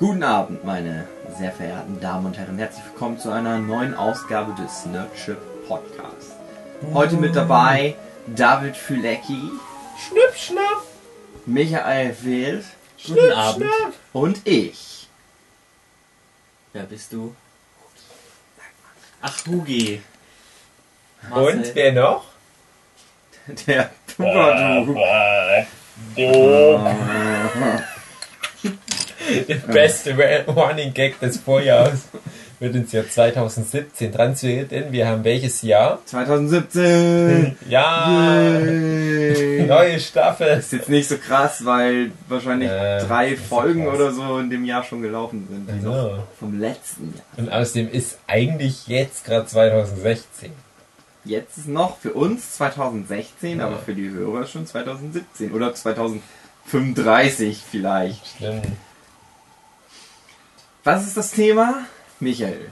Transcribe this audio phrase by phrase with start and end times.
[0.00, 2.56] Guten Abend, meine sehr verehrten Damen und Herren.
[2.56, 5.36] Herzlich willkommen zu einer neuen Ausgabe des Nerdship
[5.68, 6.36] Podcasts.
[6.94, 7.96] Heute mit dabei
[8.26, 9.50] David Fülecki,
[9.98, 10.84] Schnipp, schnapp.
[11.44, 12.64] Michael Wild
[12.96, 13.66] Schnipp, Abend.
[13.66, 13.92] schnapp.
[14.14, 15.06] und ich.
[16.72, 17.36] Wer bist du?
[19.20, 20.00] Ach, Hugi.
[21.30, 22.24] Und wer noch?
[23.66, 24.96] Der Tubadu.
[29.48, 30.14] Der beste
[30.46, 32.00] Running Gag des Vorjahres
[32.58, 34.70] wird ins Jahr 2017 transferiert.
[34.92, 35.98] Wir haben welches Jahr?
[36.04, 37.56] 2017.
[37.68, 39.62] Ja, Yay.
[39.66, 40.58] neue Staffel.
[40.58, 43.94] Ist jetzt nicht so krass, weil wahrscheinlich Äh, drei so Folgen krass.
[43.96, 45.68] oder so in dem Jahr schon gelaufen sind.
[45.70, 46.22] Die noch Ja.
[46.38, 47.24] vom letzten Jahr.
[47.38, 50.50] Und außerdem ist eigentlich jetzt gerade 2016.
[51.24, 53.66] Jetzt ist noch für uns 2016, Ja.
[53.66, 58.26] aber für die Hörer schon 2017 oder 2035 vielleicht.
[58.36, 58.66] Stimmt.
[60.82, 61.84] Was ist das Thema?
[62.20, 62.70] Michael.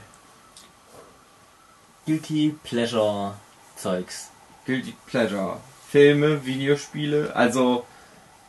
[2.07, 3.35] Guilty Pleasure
[3.75, 4.29] Zeugs.
[4.65, 5.59] Guilty Pleasure.
[5.91, 7.85] Filme, Videospiele, also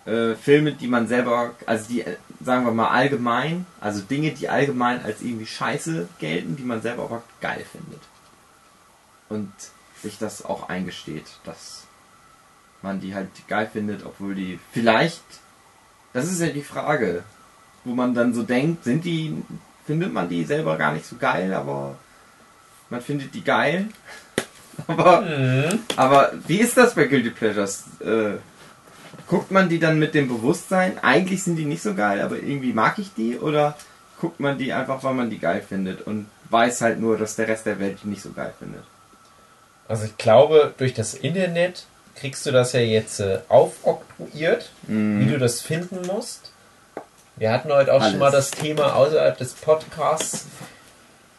[0.06, 2.05] äh, Filme, die man selber, also die,
[2.42, 7.05] sagen wir mal allgemein, also Dinge, die allgemein als irgendwie scheiße gelten, die man selber
[7.05, 8.00] aber geil findet.
[9.28, 9.52] Und
[10.02, 11.84] sich das auch eingesteht, dass
[12.80, 15.22] man die halt geil findet, obwohl die vielleicht,
[16.14, 17.24] das ist ja die Frage,
[17.84, 19.34] wo man dann so denkt, sind die,
[19.86, 21.97] findet man die selber gar nicht so geil, aber
[22.91, 23.86] man findet die geil.
[24.86, 25.81] Aber Hm.
[25.97, 27.84] aber wie ist das bei Guilty Pleasures?
[28.01, 28.39] Äh,
[29.27, 32.73] guckt man die dann mit dem Bewusstsein, eigentlich sind die nicht so geil, aber irgendwie
[32.73, 33.39] mag ich die?
[33.39, 33.77] Oder
[34.20, 37.48] guckt man die einfach, weil man die geil findet und weiß halt nur, dass der
[37.48, 38.83] Rest der Welt die nicht so geil findet?
[39.86, 41.84] Also ich glaube, durch das Internet
[42.17, 46.53] kriegst du das ja jetzt äh, aufoktroyiert, wie du das finden musst.
[47.41, 48.10] Wir hatten heute auch Alles.
[48.10, 50.45] schon mal das Thema außerhalb des Podcasts,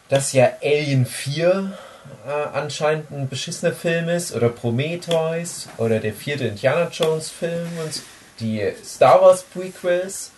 [0.09, 1.73] dass ja Alien 4
[2.25, 8.01] äh, anscheinend ein beschissener Film ist oder Prometheus oder der vierte Indiana Jones Film und
[8.39, 10.31] die Star Wars Prequels.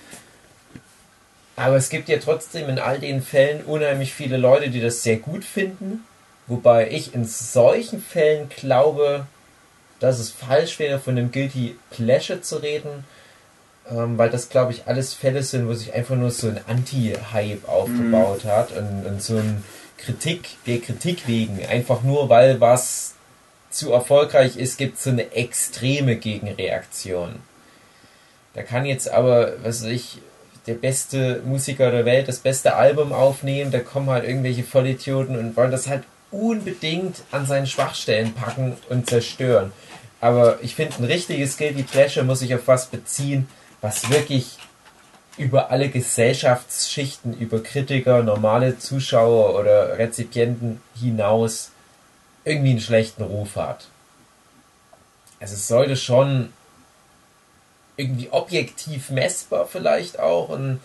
[1.56, 5.16] Aber es gibt ja trotzdem in all den Fällen unheimlich viele Leute, die das sehr
[5.16, 6.04] gut finden.
[6.48, 9.28] Wobei ich in solchen Fällen glaube,
[10.02, 13.06] dass es falsch wäre, von einem Guilty Pleasure zu reden,
[13.90, 17.68] ähm, weil das, glaube ich, alles Fälle sind, wo sich einfach nur so ein Anti-Hype
[17.68, 19.64] aufgebaut hat und, und so ein
[19.98, 21.66] Kritik der Kritik wegen.
[21.66, 23.14] Einfach nur, weil was
[23.70, 27.36] zu erfolgreich ist, gibt es so eine extreme Gegenreaktion.
[28.54, 30.20] Da kann jetzt aber, was weiß ich,
[30.68, 35.58] der beste Musiker der Welt das beste Album aufnehmen, da kommen halt irgendwelche Vollidioten und
[35.58, 39.72] wollen das halt unbedingt an seinen Schwachstellen packen und zerstören.
[40.22, 43.48] Aber ich finde, ein richtiges Guilty Pleasure muss sich auf was beziehen,
[43.84, 44.58] was wirklich
[45.38, 51.72] über alle Gesellschaftsschichten, über Kritiker, normale Zuschauer oder Rezipienten hinaus
[52.46, 53.88] irgendwie einen schlechten Ruf hat.
[55.40, 56.54] Also es sollte schon
[57.98, 60.80] irgendwie objektiv messbar vielleicht auch ein,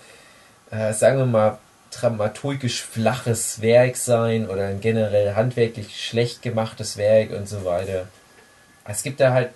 [0.73, 1.59] äh, sagen wir mal,
[1.93, 8.09] dramaturgisch flaches Werk sein oder ein generell handwerklich schlecht gemachtes Werk und so weiter.
[8.85, 9.51] Es gibt da halt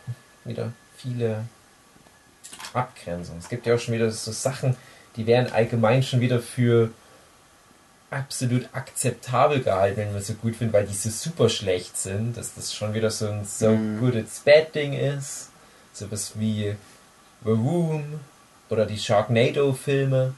[0.44, 1.44] wieder viele
[2.74, 3.40] Abgrenzungen.
[3.40, 4.76] Es gibt ja auch schon wieder so Sachen,
[5.16, 6.90] die wären allgemein schon wieder für
[8.10, 12.54] absolut akzeptabel gehalten, wenn man so gut findet, weil die so super schlecht sind, dass
[12.54, 14.00] das schon wieder so ein so Mhm.
[14.00, 15.48] good it's bad Ding ist.
[15.94, 16.74] Sowas wie
[17.44, 18.20] The Room
[18.68, 20.34] oder die Sharknado-Filme.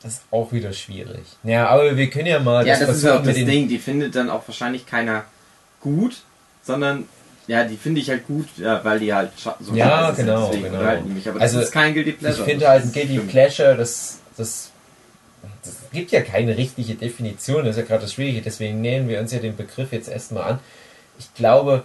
[0.00, 1.24] Das ist auch wieder schwierig.
[1.42, 4.14] Ja, aber wir können ja mal ja, das ist ja auch das Ding, die findet
[4.14, 5.24] dann auch wahrscheinlich keiner
[5.80, 6.22] gut,
[6.62, 7.08] sondern
[7.48, 10.50] ja, die finde ich halt gut, ja, weil die halt so Ja, scheiße sind, genau,
[10.50, 11.00] genau.
[11.02, 11.28] mich.
[11.28, 12.44] Aber das Also, ist kein Guilty Ich Pleasure.
[12.44, 13.18] finde das halt ein Guilty.
[13.20, 14.70] Pleasure, das, das,
[15.64, 19.18] das gibt ja keine richtige Definition, das ist ja gerade das Schwierige, deswegen nähern wir
[19.18, 20.58] uns ja den Begriff jetzt erstmal an.
[21.18, 21.82] Ich glaube,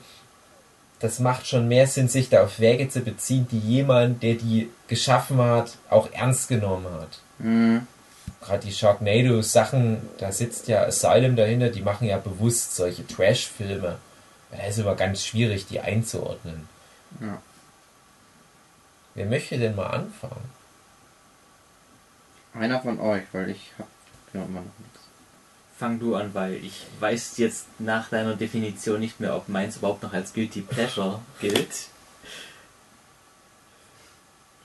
[0.99, 4.69] das macht schon mehr Sinn, sich da auf Werke zu beziehen, die jemand, der die
[4.87, 7.19] geschaffen hat, auch ernst genommen hat.
[7.39, 7.87] Mhm.
[8.41, 13.97] Gerade die Sharknado-Sachen, da sitzt ja Asylum dahinter, die machen ja bewusst solche Trash-Filme.
[14.55, 16.67] Da ist immer ganz schwierig, die einzuordnen.
[17.19, 17.41] Ja.
[19.15, 20.49] Wer möchte denn mal anfangen?
[22.53, 23.87] Einer von euch, weil ich hab
[24.33, 24.99] ja immer noch nichts.
[25.77, 30.03] Fang du an, weil ich weiß jetzt nach deiner Definition nicht mehr, ob meins überhaupt
[30.03, 31.87] noch als Guilty Pleasure gilt.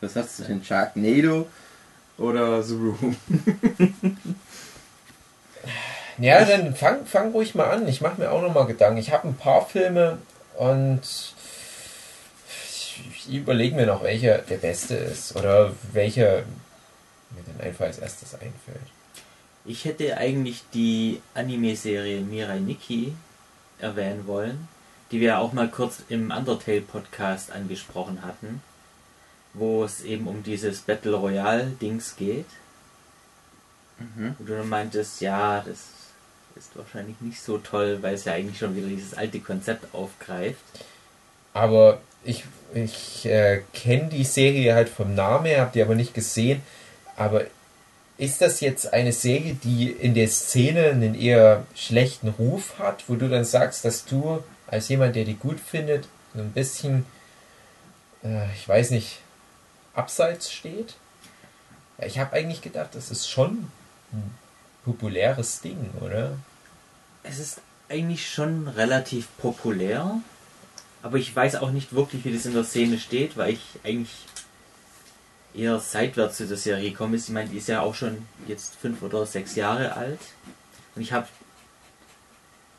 [0.00, 0.62] Was hast du denn?
[0.64, 1.48] Sharknado
[2.18, 3.16] oder The Room?
[6.18, 7.86] Ja, dann fang, fang ruhig mal an.
[7.86, 8.98] Ich mache mir auch noch mal Gedanken.
[8.98, 10.18] Ich habe ein paar Filme
[10.56, 11.00] und
[12.68, 16.42] ich, ich überlege mir noch, welcher der beste ist oder welcher
[17.30, 18.88] mir dann einfach als erstes einfällt.
[19.64, 23.14] Ich hätte eigentlich die Anime-Serie Mirai Nikki
[23.78, 24.66] erwähnen wollen,
[25.12, 28.62] die wir auch mal kurz im Undertale-Podcast angesprochen hatten,
[29.54, 32.46] wo es eben um dieses Battle Royale-Dings geht.
[33.98, 34.36] Mhm.
[34.38, 35.97] Und du meintest, ja, das
[36.58, 40.58] ist wahrscheinlich nicht so toll, weil es ja eigentlich schon wieder dieses alte Konzept aufgreift.
[41.54, 42.44] Aber ich,
[42.74, 46.62] ich äh, kenne die Serie halt vom Namen her, habe die aber nicht gesehen.
[47.16, 47.44] Aber
[48.18, 53.14] ist das jetzt eine Serie, die in der Szene einen eher schlechten Ruf hat, wo
[53.14, 57.06] du dann sagst, dass du als jemand, der die gut findet, so ein bisschen,
[58.24, 59.20] äh, ich weiß nicht,
[59.94, 60.94] abseits steht?
[62.04, 63.70] Ich habe eigentlich gedacht, das ist schon
[64.88, 66.38] populäres Ding, oder?
[67.22, 70.20] Es ist eigentlich schon relativ populär,
[71.02, 74.24] aber ich weiß auch nicht wirklich, wie das in der Szene steht, weil ich eigentlich
[75.54, 77.28] eher seitwärts zu der Serie gekommen ist.
[77.28, 80.20] Ich meine, die ist ja auch schon jetzt fünf oder sechs Jahre alt.
[80.94, 81.28] Und ich habe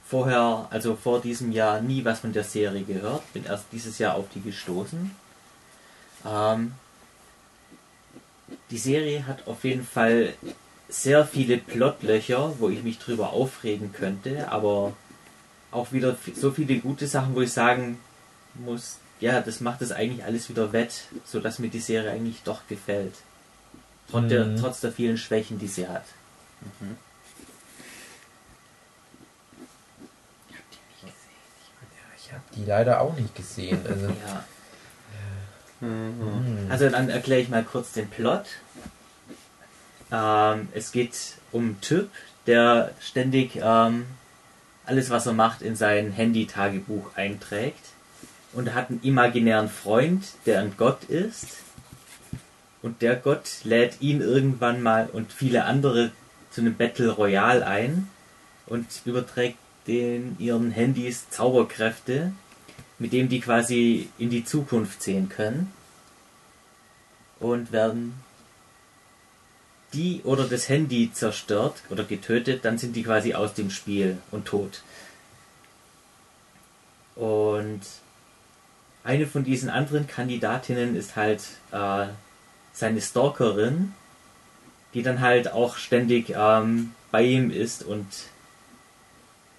[0.07, 3.31] vorher, also vor diesem Jahr, nie was von der Serie gehört.
[3.33, 5.11] Bin erst dieses Jahr auf die gestoßen.
[6.25, 6.73] Ähm,
[8.71, 10.33] die Serie hat auf jeden Fall
[10.89, 14.93] sehr viele Plotlöcher, wo ich mich drüber aufregen könnte, aber
[15.71, 17.99] auch wieder so viele gute Sachen, wo ich sagen
[18.55, 22.61] muss, ja, das macht das eigentlich alles wieder wett, sodass mir die Serie eigentlich doch
[22.67, 23.13] gefällt.
[24.09, 24.57] Trotz, der, Mhm.
[24.57, 26.05] trotz der vielen Schwächen, die sie hat.
[32.17, 33.79] Ich habe die leider auch nicht gesehen.
[33.87, 34.45] Also, Ja.
[35.81, 36.19] Mhm.
[36.19, 36.67] hm.
[36.71, 38.45] Also dann erkläre ich mal kurz den Plot.
[40.11, 42.09] Ähm, es geht um einen Typ,
[42.47, 44.05] der ständig ähm,
[44.85, 47.89] alles, was er macht, in sein Handy-Tagebuch einträgt.
[48.53, 51.57] Und er hat einen imaginären Freund, der ein Gott ist.
[52.81, 56.11] Und der Gott lädt ihn irgendwann mal und viele andere
[56.49, 58.09] zu einem Battle Royale ein
[58.65, 62.31] und überträgt den ihren Handys Zauberkräfte,
[62.97, 65.71] mit dem die quasi in die Zukunft sehen können.
[67.39, 68.13] Und werden
[69.93, 74.45] die oder das Handy zerstört oder getötet, dann sind die quasi aus dem Spiel und
[74.45, 74.81] tot.
[77.15, 77.81] Und
[79.03, 81.41] eine von diesen anderen Kandidatinnen ist halt
[81.71, 82.07] äh,
[82.73, 83.93] seine Stalkerin,
[84.93, 88.07] die dann halt auch ständig ähm, bei ihm ist und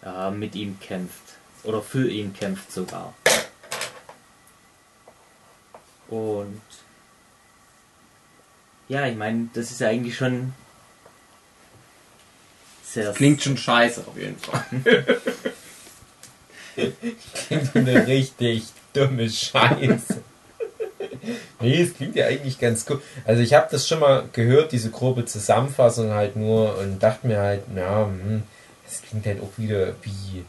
[0.05, 1.21] äh, mit ihm kämpft.
[1.65, 3.13] Oder für ihn kämpft sogar.
[6.09, 6.63] Und
[8.91, 10.53] ja, ich meine, das ist ja eigentlich schon
[12.85, 14.65] sehr Klingt schon scheiße auf jeden Fall.
[17.47, 20.23] klingt eine richtig dumme Scheiße.
[21.61, 23.01] Nee, es klingt ja eigentlich ganz gut.
[23.25, 27.39] Also ich habe das schon mal gehört, diese grobe Zusammenfassung halt nur und dachte mir
[27.39, 28.43] halt, ja, hm,
[28.85, 30.45] das klingt halt auch wieder wie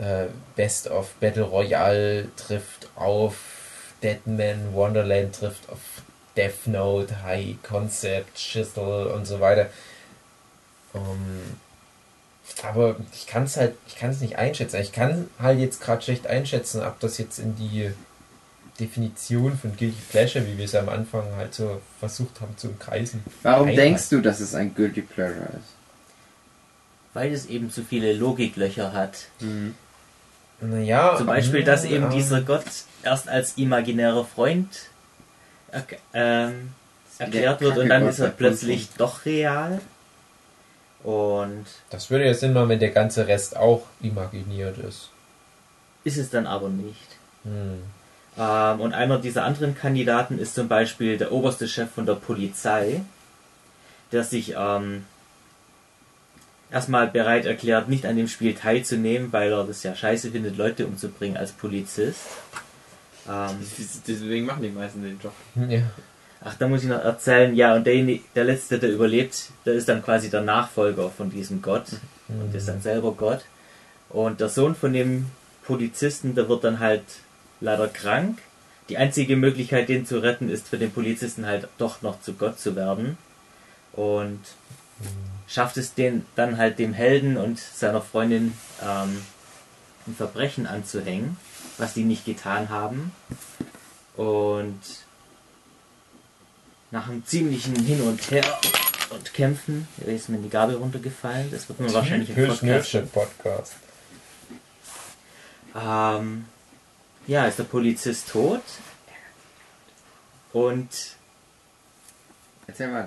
[0.00, 3.36] äh, Best of Battle Royale trifft auf
[4.02, 5.78] Deadman Wonderland trifft auf
[6.36, 9.70] Death Note, High Concept, Chisel und so weiter.
[10.94, 11.56] Ähm,
[12.62, 14.80] aber ich kann es halt, ich kann es nicht einschätzen.
[14.80, 17.90] Ich kann halt jetzt gerade schlecht einschätzen, ob das jetzt in die
[18.78, 23.22] Definition von Guilty Pleasure, wie wir es am Anfang halt so versucht haben zu umkreisen.
[23.42, 23.78] Warum Einwand.
[23.78, 25.74] denkst du, dass es ein Guilty Pleasure ist?
[27.14, 29.26] weil es eben zu viele Logiklöcher hat.
[30.60, 31.14] Naja.
[31.16, 32.64] Zum Beispiel, dass eben ja, dieser Gott
[33.02, 34.68] erst als imaginärer Freund
[35.74, 36.72] erk- ähm,
[37.18, 39.80] erklärt wird und dann ist er plötzlich doch real.
[41.02, 45.10] Und Das würde ja Sinn machen, wenn der ganze Rest auch imaginiert ist.
[46.04, 47.08] ist es dann aber nicht.
[47.44, 47.82] Hm.
[48.38, 53.00] Ähm, und einer dieser anderen Kandidaten ist zum Beispiel der oberste Chef von der Polizei,
[54.12, 55.04] der sich ähm,
[56.70, 60.86] erstmal bereit erklärt, nicht an dem Spiel teilzunehmen, weil er das ja scheiße findet, Leute
[60.86, 62.20] umzubringen als Polizist.
[63.28, 63.56] Ähm,
[64.06, 65.32] Deswegen machen die meisten den Job.
[65.68, 65.82] Ja.
[66.42, 69.88] ach, da muss ich noch erzählen, ja, und der, der letzte, der überlebt, der ist
[69.88, 71.86] dann quasi der Nachfolger von diesem Gott
[72.28, 73.44] und ist dann selber Gott.
[74.10, 75.26] Und der Sohn von dem
[75.64, 77.02] Polizisten, der wird dann halt
[77.60, 78.38] leider krank.
[78.88, 82.60] Die einzige Möglichkeit, den zu retten, ist für den Polizisten halt doch noch zu Gott
[82.60, 83.16] zu werden.
[83.92, 84.40] Und
[85.46, 88.52] schafft es den dann halt dem Helden und seiner Freundin
[88.82, 89.22] ähm,
[90.06, 91.36] ein Verbrechen anzuhängen,
[91.78, 93.12] was die nicht getan haben.
[94.16, 94.80] Und
[96.90, 98.44] nach einem ziemlichen Hin und Her
[99.10, 103.72] und Kämpfen, ist mir die Gabel runtergefallen, das wird man wahrscheinlich im Podcast Podcast.
[105.74, 106.44] ähm,
[107.26, 108.62] ja, ist der Polizist tot.
[110.52, 110.88] Und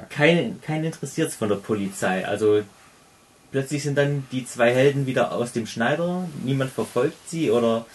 [0.09, 2.27] keinen kein interessiert von der Polizei.
[2.27, 2.63] Also
[3.51, 7.85] plötzlich sind dann die zwei Helden wieder aus dem Schneider, niemand verfolgt sie oder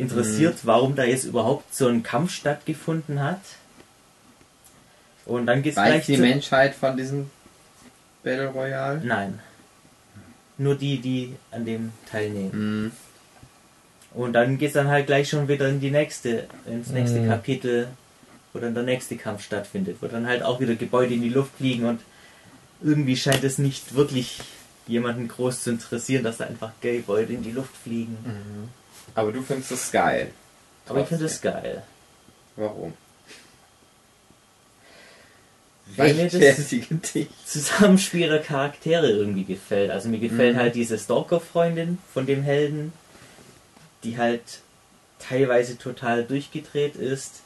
[0.00, 3.40] interessiert, warum da jetzt überhaupt so ein Kampf stattgefunden hat.
[5.26, 7.30] Und dann geht's Weiß gleich die zu- Menschheit von diesem
[8.22, 9.00] Battle Royale?
[9.04, 9.38] Nein.
[10.58, 12.84] Nur die, die an dem teilnehmen.
[12.84, 12.92] Mhm.
[14.12, 17.28] Und dann geht's dann halt gleich schon wieder in die nächste, ins nächste Mhm.
[17.28, 17.88] Kapitel,
[18.52, 21.52] wo dann der nächste Kampf stattfindet, wo dann halt auch wieder Gebäude in die Luft
[21.56, 22.00] fliegen und
[22.82, 24.40] irgendwie scheint es nicht wirklich
[24.88, 28.16] jemanden groß zu interessieren, dass da einfach Gebäude in die Luft fliegen.
[29.20, 30.30] Aber du findest das geil.
[30.88, 31.82] Aber ich finde es geil.
[32.56, 32.94] Warum?
[35.96, 36.74] Weil mir das.
[37.44, 39.90] Zusammenspiel der Charaktere irgendwie gefällt.
[39.90, 40.60] Also mir gefällt Mhm.
[40.60, 42.92] halt diese Stalker-Freundin von dem Helden,
[44.04, 44.60] die halt
[45.18, 47.42] teilweise total durchgedreht ist.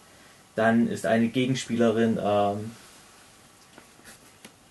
[0.55, 2.71] Dann ist eine Gegenspielerin ähm,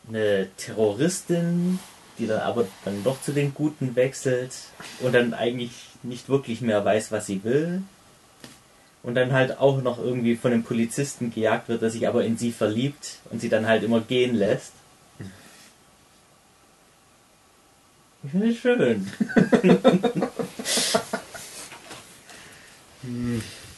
[0.07, 1.79] eine Terroristin,
[2.17, 4.51] die dann aber dann doch zu den Guten wechselt
[4.99, 5.71] und dann eigentlich
[6.03, 7.81] nicht wirklich mehr weiß, was sie will.
[9.01, 12.37] Und dann halt auch noch irgendwie von einem Polizisten gejagt wird, der sich aber in
[12.37, 14.71] sie verliebt und sie dann halt immer gehen lässt.
[18.23, 19.11] Ich finde es schön.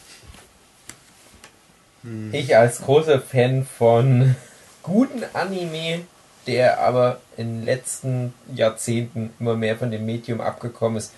[2.32, 4.36] Ich als großer Fan von
[4.84, 6.02] guten Anime,
[6.48, 11.12] der aber in den letzten Jahrzehnten immer mehr von dem Medium abgekommen ist,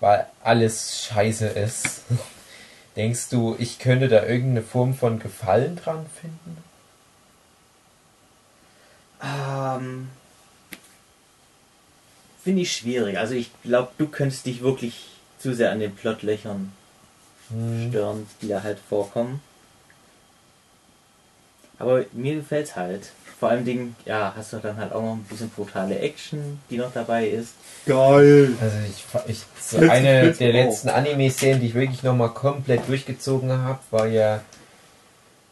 [0.00, 2.02] weil alles scheiße ist.
[2.96, 6.62] Denkst du, ich könnte da irgendeine Form von Gefallen dran finden?
[9.22, 10.08] Ähm,
[12.42, 13.18] Finde ich schwierig.
[13.18, 15.06] Also ich glaube, du könntest dich wirklich
[15.38, 16.72] zu sehr an den Plotlöchern
[17.50, 17.88] Hm.
[17.90, 19.40] stören, die da halt vorkommen.
[21.78, 23.10] Aber mir gefällt's halt.
[23.42, 26.76] Vor allem Dingen, ja, hast du dann halt auch noch ein bisschen brutale Action, die
[26.76, 27.54] noch dabei ist.
[27.86, 28.50] Geil.
[28.60, 30.52] Also ich, ich so eine der auch?
[30.52, 34.42] letzten Anime-Serien, die ich wirklich nochmal komplett durchgezogen habe, war ja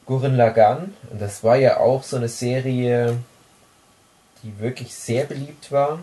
[0.07, 0.95] Gurren Lagann.
[1.11, 3.19] Und das war ja auch so eine Serie,
[4.45, 5.99] die wirklich sehr beliebt war.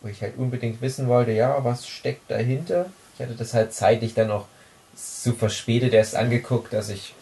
[0.00, 2.86] Wo ich halt unbedingt wissen wollte, ja, was steckt dahinter.
[3.14, 4.46] Ich hatte das halt zeitlich dann auch
[4.96, 7.14] so verspätet erst angeguckt, dass ich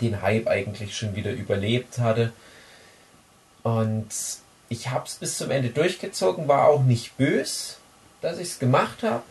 [0.00, 2.32] den Hype eigentlich schon wieder überlebt hatte.
[3.62, 4.08] Und
[4.68, 7.78] ich hab's bis zum Ende durchgezogen, war auch nicht bös,
[8.20, 9.22] dass ich's gemacht habe.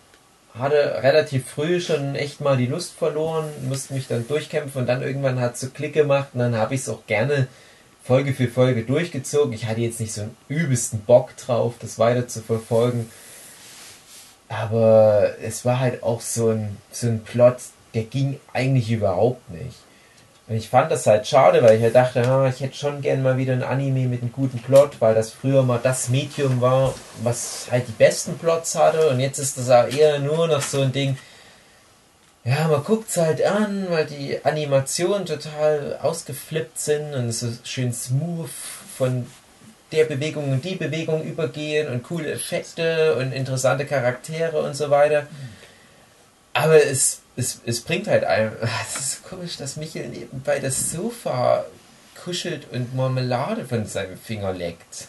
[0.53, 5.03] Hatte relativ früh schon echt mal die Lust verloren, musste mich dann durchkämpfen und dann
[5.03, 7.47] irgendwann hat so Klick gemacht und dann habe ich es auch gerne
[8.03, 9.53] Folge für Folge durchgezogen.
[9.53, 13.09] Ich hatte jetzt nicht so einen übelsten Bock drauf, das weiter zu verfolgen.
[14.47, 17.57] Aber es war halt auch so ein, so ein Plot,
[17.93, 19.77] der ging eigentlich überhaupt nicht.
[20.49, 23.21] Und ich fand das halt schade, weil ich halt dachte, ah, ich hätte schon gern
[23.21, 26.95] mal wieder ein Anime mit einem guten Plot, weil das früher mal das Medium war,
[27.21, 29.09] was halt die besten Plots hatte.
[29.09, 31.17] Und jetzt ist das auch eher nur noch so ein Ding,
[32.43, 38.49] ja, man guckt's halt an, weil die Animationen total ausgeflippt sind und so schön smooth
[38.97, 39.27] von
[39.91, 45.27] der Bewegung und die Bewegung übergehen und coole Effekte und interessante Charaktere und so weiter.
[46.53, 48.51] Aber es, es, es bringt halt einem.
[48.61, 51.65] Es ist so komisch, dass Michael nebenbei das Sofa
[52.23, 55.07] kuschelt und Marmelade von seinem Finger leckt.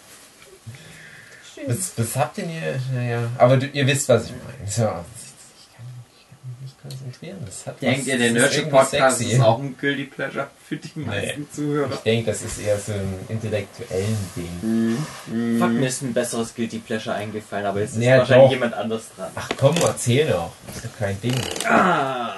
[1.67, 2.81] Was, was habt denn ihr?
[2.95, 4.71] Naja, aber du, ihr wisst, was ich meine.
[4.71, 5.85] So, ich, kann,
[6.17, 7.39] ich kann mich nicht konzentrieren.
[7.45, 9.35] Das hat Denkt was- ihr, der Nerdship Podcast sexy.
[9.35, 11.93] ist auch ein Guilty Pleasure für die meisten Zuhörer?
[11.93, 14.49] Ich denke, das ist eher so ein intellektuellen Ding.
[14.63, 15.07] Mhm.
[15.27, 15.59] Mhm.
[15.59, 18.53] Fuck, mir ist ein besseres Guilty Pleasure eingefallen, aber jetzt ist Ja, wahrscheinlich doch.
[18.53, 19.31] jemand anderes dran.
[19.35, 20.53] Ach komm, erzähl doch.
[20.67, 21.35] Das ist doch kein Ding.
[21.69, 22.35] Ah.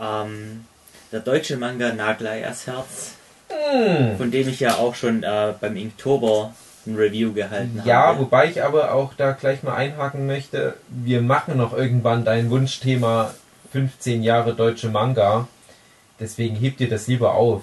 [0.00, 0.64] Ähm,
[1.12, 3.12] der deutsche Manga Naglayas Herz,
[3.48, 4.16] Hm.
[4.16, 6.54] von dem ich ja auch schon äh, beim Inktober
[6.86, 8.20] ein Review gehalten Ja, habe.
[8.20, 10.74] wobei ich aber auch da gleich mal einhaken möchte.
[10.88, 13.32] Wir machen noch irgendwann dein Wunschthema
[13.72, 15.48] 15 Jahre deutsche Manga.
[16.20, 17.62] Deswegen hebt dir das lieber auf.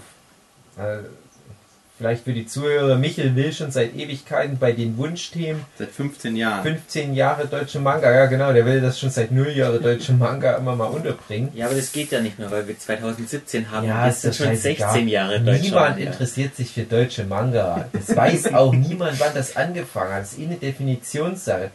[2.00, 6.64] Vielleicht für die Zuhörer, Michel will schon seit Ewigkeiten bei den Wunschthemen Seit 15 Jahren.
[6.64, 8.10] 15 Jahre deutsche Manga.
[8.10, 11.50] Ja, genau, der will das schon seit 0 Jahre deutsche Manga immer mal unterbringen.
[11.54, 14.46] Ja, aber das geht ja nicht mehr, weil wir 2017 haben Ja, das sind schon
[14.48, 14.94] scheißegal.
[14.94, 16.10] 16 Jahre deutscher Niemand Manga.
[16.12, 17.90] interessiert sich für deutsche Manga.
[17.92, 20.22] Das weiß auch niemand, wann das angefangen hat.
[20.22, 21.70] Das ist eh eine Definitionssache.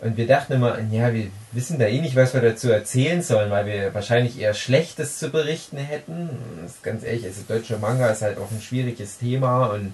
[0.00, 3.50] Und wir dachten immer, ja, wir wissen da eh nicht, was wir dazu erzählen sollen,
[3.50, 6.30] weil wir wahrscheinlich eher Schlechtes zu berichten hätten.
[6.62, 9.92] Das ist ganz ehrlich, also deutscher Manga ist halt auch ein schwieriges Thema und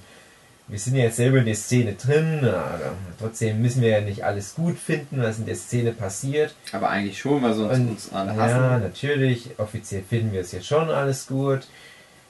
[0.67, 4.25] wir sind ja jetzt selber in der Szene drin, aber trotzdem müssen wir ja nicht
[4.25, 6.55] alles gut finden, was in der Szene passiert.
[6.73, 8.83] Aber eigentlich schon, weil sonst Und, uns alle ja, hassen.
[8.83, 9.51] natürlich.
[9.59, 11.67] Offiziell finden wir es ja schon alles gut.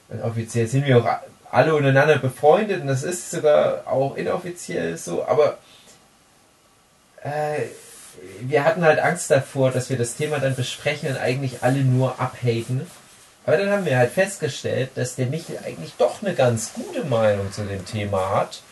[0.08, 1.08] Und offiziell sind wir auch
[1.50, 5.58] alle untereinander befreundet und das ist sogar auch inoffiziell so, aber
[7.24, 7.62] äh,
[8.40, 12.20] wir hatten halt Angst davor, dass wir das Thema dann besprechen und eigentlich alle nur
[12.20, 12.86] abhaten.
[13.46, 17.52] Aber dann haben wir halt festgestellt, dass der Michel eigentlich doch eine ganz gute Meinung
[17.52, 18.62] zu dem Thema hat.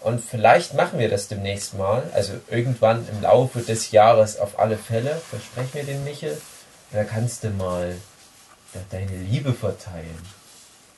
[0.00, 4.76] Und vielleicht machen wir das demnächst mal, also irgendwann im Laufe des Jahres auf alle
[4.76, 6.36] Fälle, versprechen wir den Michel.
[6.92, 7.94] Da kannst du mal
[8.90, 10.22] deine Liebe verteilen.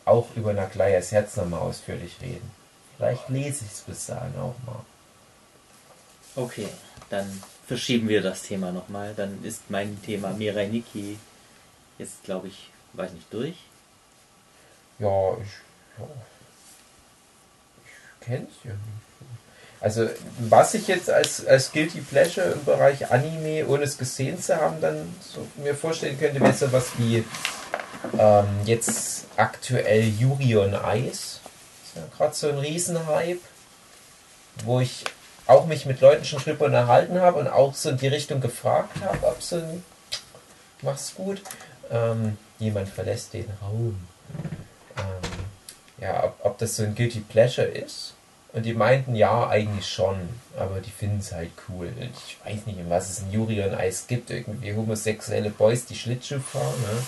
[0.05, 2.51] Auch über Naglayas Herz nochmal ausführlich reden.
[2.97, 4.85] Vielleicht lese ich es bis dahin auch mal.
[6.39, 6.69] Okay,
[7.11, 9.13] dann verschieben wir das Thema nochmal.
[9.17, 11.19] Dann ist mein Thema Mirai Nikki
[11.99, 13.57] jetzt, glaube ich, weiß nicht, durch.
[15.01, 16.07] Ja, ich, ja.
[17.85, 19.09] ich kenne es ja nicht.
[19.81, 24.57] Also, was ich jetzt als, als Guilty Pleasure im Bereich Anime, ohne es gesehen zu
[24.57, 27.25] haben, dann so mir vorstellen könnte, wäre so was wie
[28.17, 31.41] ähm, jetzt aktuell Yuri on Ice.
[31.85, 33.41] Ist ja gerade so ein Riesenhype,
[34.65, 35.05] wo ich
[35.49, 39.03] auch mich mit Leuten schon drüber unterhalten habe und auch so in die Richtung gefragt
[39.03, 39.83] habe, ob so ein
[40.83, 41.43] mach's gut.
[41.91, 43.99] Ähm, jemand verlässt den Raum.
[44.97, 45.31] Ähm,
[46.01, 48.15] ja, ob, ob das so ein Guilty Pleasure ist.
[48.53, 50.17] Und die meinten, ja, eigentlich schon,
[50.57, 51.93] aber die finden es halt cool.
[52.01, 54.31] Ich weiß nicht, was es in Yuri und Eis gibt.
[54.31, 56.75] Irgendwie homosexuelle Boys, die Schlittschuh fahren.
[56.81, 57.03] Ne?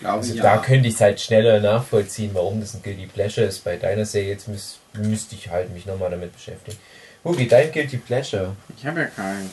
[0.00, 0.42] Glaube, Also ja.
[0.42, 3.64] da könnte ich es halt schneller nachvollziehen, warum das ein Guilty Pleasure ist.
[3.64, 6.78] Bei deiner Serie jetzt müß, müsste ich halt mich nochmal damit beschäftigen.
[7.24, 8.54] Hugi, dein Guilty Pleasure.
[8.76, 9.50] Ich habe ja keins.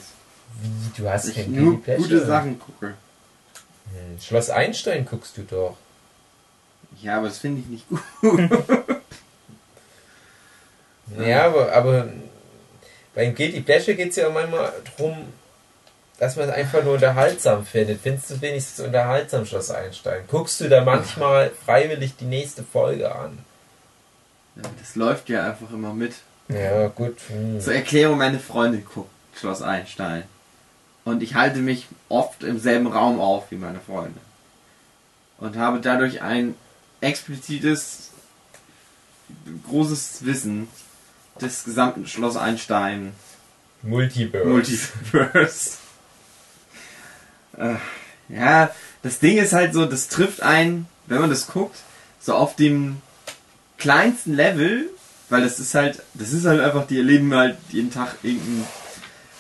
[0.62, 2.08] Wie, du hast Ich kein nur Guilty Pleasure?
[2.10, 2.88] gute Sachen gucke.
[2.88, 5.78] Hm, Schloss Einstein guckst du doch.
[7.02, 8.02] Ja, aber das finde ich nicht gut.
[11.20, 12.08] Ja, aber, aber
[13.14, 15.28] beim Guilty Pleasure geht es ja manchmal darum,
[16.20, 18.02] dass man es einfach nur unterhaltsam findet.
[18.02, 20.24] Findest du wenigstens unterhaltsam, Schloss Einstein?
[20.28, 23.40] Guckst du da manchmal freiwillig die nächste Folge an?
[24.56, 26.14] Das läuft ja einfach immer mit.
[26.48, 27.18] Ja, gut.
[27.28, 27.60] Hm.
[27.60, 30.24] Zur Erklärung, meine Freundin guckt Schloss Einstein.
[31.04, 34.20] Und ich halte mich oft im selben Raum auf wie meine Freunde.
[35.38, 36.56] Und habe dadurch ein
[37.02, 38.12] explizites,
[39.68, 40.68] großes Wissen
[41.42, 43.14] des gesamten Schloss Einstein
[43.82, 44.48] Multiverse.
[44.48, 45.78] Multiverse.
[47.58, 47.76] Äh,
[48.30, 48.72] ja,
[49.04, 51.78] das Ding ist halt so, das trifft einen, wenn man das guckt,
[52.20, 52.98] so auf dem
[53.78, 54.90] kleinsten Level,
[55.30, 58.66] weil das ist halt, das ist halt einfach, die erleben halt jeden Tag irgendeinen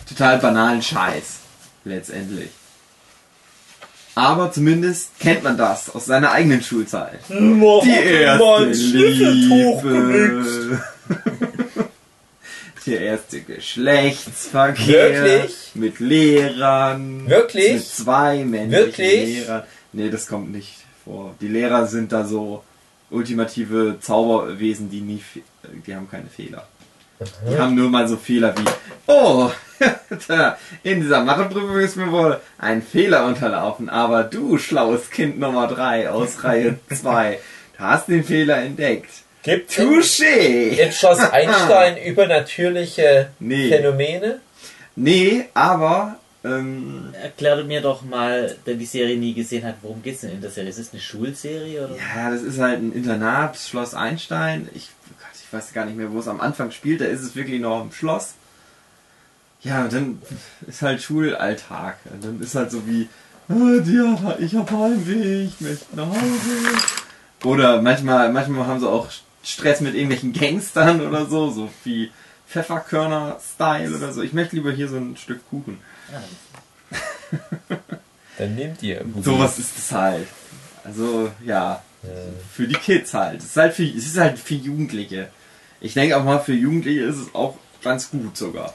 [0.07, 1.39] total banalen Scheiß.
[1.83, 2.49] Letztendlich.
[4.15, 7.19] Aber zumindest kennt man das aus seiner eigenen Schulzeit.
[7.83, 10.81] Die erste Liebe.
[12.85, 15.23] Der erste Geschlechtsverkehr.
[15.23, 15.71] Wirklich?
[15.73, 17.27] Mit Lehrern.
[17.27, 17.73] Wirklich?
[17.73, 19.25] Mit zwei männlichen Wirklich?
[19.25, 19.63] Lehrern.
[19.93, 21.35] Nee, das kommt nicht vor.
[21.41, 22.63] Die Lehrer sind da so
[23.09, 25.21] ultimative Zauberwesen, die nie,
[25.85, 26.67] die haben keine Fehler.
[27.49, 28.65] Die haben nur mal so Fehler wie,
[29.07, 29.49] oh,
[30.83, 36.09] in dieser Matheprüfung ist mir wohl ein Fehler unterlaufen, aber du, schlaues Kind Nummer 3
[36.09, 37.39] aus Reihe 2,
[37.77, 39.09] du hast den Fehler entdeckt.
[39.45, 40.69] Gibt in, Touché!
[40.77, 43.69] in Schloss Einstein übernatürliche Nee.
[43.69, 44.39] Phänomene?
[44.95, 50.21] Nee, aber, ähm, Erklärt mir doch mal, der die Serie nie gesehen hat, worum geht's
[50.21, 50.69] denn in der Serie?
[50.71, 51.95] Ist es eine Schulserie oder?
[51.95, 54.67] ja, das ist halt ein Internat, Schloss Einstein.
[54.73, 57.21] Ich, oh Gott, ich weiß gar nicht mehr, wo es am Anfang spielt, da ist
[57.21, 58.33] es wirklich noch im Schloss.
[59.61, 60.21] Ja, und dann
[60.67, 61.97] ist halt Schulalltag.
[62.11, 63.07] Und dann ist halt so wie,
[63.47, 66.77] die, ich hab Heimweh, ich möchte nach Hause.
[67.43, 69.07] Oder manchmal, manchmal haben sie auch
[69.45, 72.11] Stress mit irgendwelchen Gangstern oder so, so wie
[72.47, 74.21] Pfefferkörner-Style oder so.
[74.21, 75.79] Ich möchte lieber hier so ein Stück Kuchen.
[76.11, 76.97] Ja.
[78.37, 79.05] Dann nehmt ihr.
[79.21, 80.27] Sowas ist es halt.
[80.83, 82.09] Also, ja, Ja.
[82.53, 83.39] für die Kids halt.
[83.39, 85.29] Es ist halt für, es ist halt für Jugendliche.
[85.81, 88.73] Ich denke auch mal, für Jugendliche ist es auch ganz gut sogar.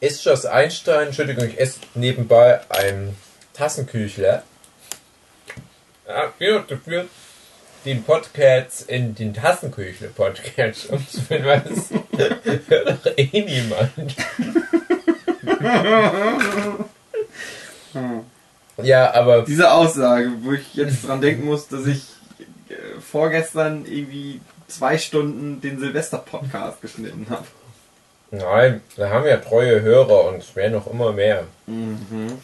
[0.00, 3.16] Ist Schloss Einstein, Entschuldigung, ich esse nebenbei ein
[3.54, 4.42] Tassenküchler.
[6.08, 7.08] Ja, wir führen
[7.84, 11.90] den Podcast in den Tassenküchle-Podcast umzuführen, weil das
[12.68, 13.92] hört doch eh niemand.
[18.82, 22.04] Ja, aber Diese Aussage, wo ich jetzt dran denken muss, dass ich
[22.68, 27.44] äh, vorgestern irgendwie zwei Stunden den Silvester-Podcast geschnitten habe.
[28.30, 31.44] nein, wir haben ja treue Hörer und es werden noch immer mehr.
[31.66, 32.38] Mhm.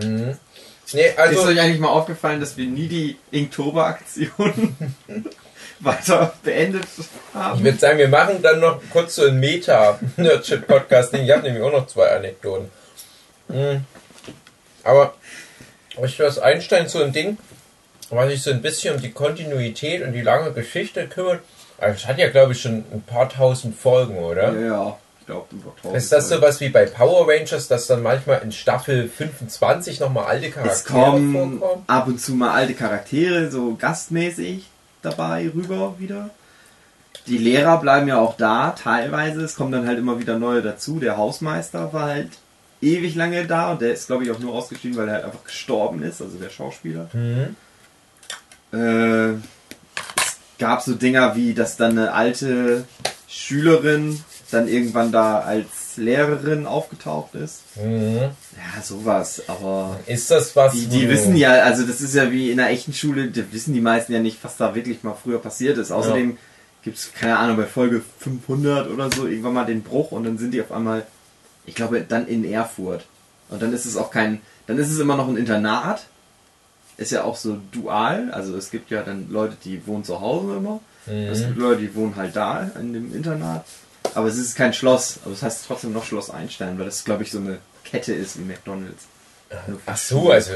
[0.00, 0.36] Mhm.
[0.92, 4.76] Nee, ist also euch eigentlich mal aufgefallen, dass wir nie die Inktober-Aktion
[5.80, 6.86] weiter beendet
[7.34, 7.58] haben?
[7.58, 11.24] Ich würde sagen, wir machen dann noch kurz so ein Meta-Nerdship-Podcast-Ding.
[11.24, 12.70] Ich habe nämlich auch noch zwei Anekdoten.
[13.48, 13.84] Mhm.
[14.82, 15.14] Aber
[16.02, 17.38] ich weiß, Einstein so ein Ding.
[18.10, 21.40] was sich so ein bisschen um die Kontinuität und die lange Geschichte kümmert.
[21.78, 24.52] Also es hat ja, glaube ich, schon ein paar tausend Folgen, oder?
[24.58, 24.98] Ja,
[25.28, 29.08] glaube, über 1000 Ist das sowas wie bei Power Rangers, dass dann manchmal in Staffel
[29.08, 31.82] 25 nochmal alte Charaktere Es kommen vorkommen?
[31.86, 34.66] ab und zu mal alte Charaktere, so gastmäßig
[35.02, 36.30] dabei rüber wieder.
[37.26, 39.42] Die Lehrer bleiben ja auch da, teilweise.
[39.42, 40.98] Es kommen dann halt immer wieder neue dazu.
[40.98, 42.30] Der Hausmeister war halt
[42.80, 45.44] ewig lange da und der ist, glaube ich, auch nur ausgeschieden, weil er halt einfach
[45.44, 47.10] gestorben ist, also der Schauspieler.
[47.12, 47.56] Mhm.
[48.72, 52.84] Äh, es gab so Dinger wie, dass dann eine alte
[53.28, 57.62] Schülerin dann irgendwann da als Lehrerin aufgetaucht ist.
[57.76, 58.16] Mhm.
[58.16, 60.72] Ja, sowas, aber Ist das was?
[60.72, 63.74] die, die wissen ja, also das ist ja wie in einer echten Schule, da wissen
[63.74, 65.90] die meisten ja nicht, was da wirklich mal früher passiert ist.
[65.90, 66.38] Außerdem
[66.82, 70.52] gibt's keine Ahnung, bei Folge 500 oder so irgendwann mal den Bruch und dann sind
[70.52, 71.06] die auf einmal,
[71.66, 73.04] ich glaube, dann in Erfurt.
[73.50, 76.06] Und dann ist es auch kein, dann ist es immer noch ein Internat.
[76.96, 80.56] Ist ja auch so dual, also es gibt ja dann Leute, die wohnen zu Hause
[80.56, 80.80] immer.
[81.06, 81.46] Es Mhm.
[81.46, 83.64] gibt Leute, die wohnen halt da in dem Internat.
[84.14, 87.22] Aber es ist kein Schloss, aber es heißt trotzdem noch Schloss Einstein, weil das glaube
[87.22, 89.04] ich so eine Kette ist wie McDonalds.
[89.48, 90.52] Für Ach so, also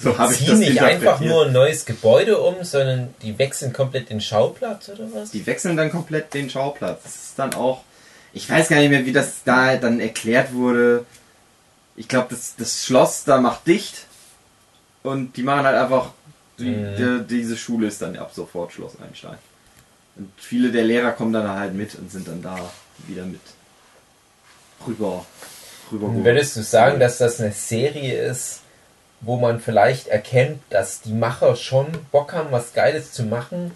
[0.00, 3.72] so habe ich ziehen das nicht einfach nur ein neues Gebäude um, sondern die wechseln
[3.72, 5.30] komplett den Schauplatz oder was?
[5.30, 7.02] Die wechseln dann komplett den Schauplatz.
[7.04, 7.82] Das ist dann auch.
[8.34, 11.04] Ich weiß gar nicht mehr, wie das da dann erklärt wurde.
[11.96, 14.06] Ich glaube, das, das Schloss da macht dicht.
[15.02, 16.10] Und die machen halt einfach.
[16.58, 17.24] Die, Mhm.
[17.26, 19.38] die, diese Schule ist dann ab sofort Schloss Einstein.
[20.16, 22.58] Und viele der Lehrer kommen dann halt mit und sind dann da
[23.06, 23.40] wieder mit
[24.86, 25.24] rüber.
[25.90, 28.60] rüber Würdest du sagen, dass das eine Serie ist,
[29.20, 33.72] wo man vielleicht erkennt, dass die Macher schon Bock haben, was Geiles zu machen,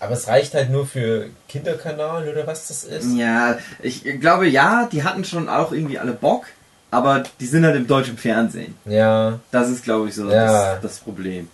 [0.00, 3.16] aber es reicht halt nur für Kinderkanal oder was das ist?
[3.16, 6.46] Ja, ich glaube ja, die hatten schon auch irgendwie alle Bock,
[6.90, 8.74] aber die sind halt im deutschen Fernsehen.
[8.84, 9.40] Ja.
[9.50, 10.74] Das ist, glaube ich, so Ja.
[10.74, 11.48] das, das Problem.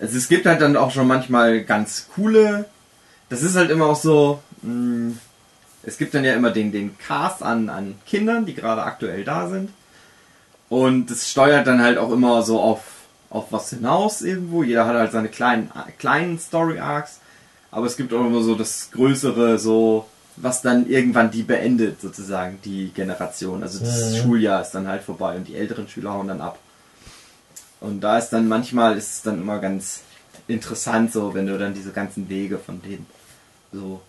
[0.00, 2.64] Also es gibt halt dann auch schon manchmal ganz coole.
[3.30, 4.42] Das ist halt immer auch so.
[4.62, 5.14] Mh,
[5.82, 9.48] es gibt dann ja immer den, den Cast an, an Kindern, die gerade aktuell da
[9.48, 9.70] sind.
[10.68, 12.82] Und es steuert dann halt auch immer so auf,
[13.30, 14.62] auf was hinaus irgendwo.
[14.62, 17.18] Jeder hat halt seine kleinen, kleinen Story Arcs.
[17.70, 22.58] Aber es gibt auch immer so das Größere, so, was dann irgendwann die beendet, sozusagen,
[22.64, 23.62] die Generation.
[23.62, 24.16] Also das Mhm.
[24.16, 26.58] Schuljahr ist dann halt vorbei und die älteren Schüler hauen dann ab.
[27.80, 30.00] Und da ist dann manchmal ist es dann immer ganz
[30.46, 33.06] interessant, so, wenn du dann diese ganzen Wege von denen
[33.72, 34.00] so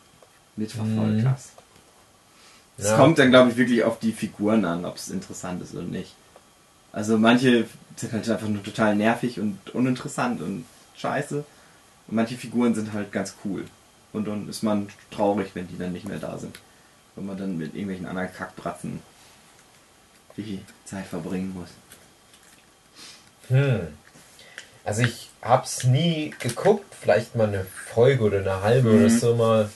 [0.56, 1.30] mitverfolgt Mhm.
[1.30, 1.50] hast.
[2.78, 2.97] Es Ja.
[2.97, 6.13] kommt dann, glaube ich, wirklich auf die Figuren an, ob es interessant ist oder nicht.
[6.91, 10.65] Also manche sind halt einfach nur total nervig und uninteressant und
[10.97, 11.38] scheiße.
[12.08, 13.65] Und manche Figuren sind halt ganz cool.
[14.13, 16.60] Und dann ist man traurig, wenn die dann nicht mehr da sind.
[17.15, 19.00] Wenn man dann mit irgendwelchen anderen Kackbratzen
[20.38, 21.69] die Zeit verbringen muss.
[23.50, 23.88] Hm.
[24.84, 28.99] Also ich hab's nie geguckt, vielleicht mal eine Folge oder eine halbe Mhm.
[29.06, 29.69] oder so mal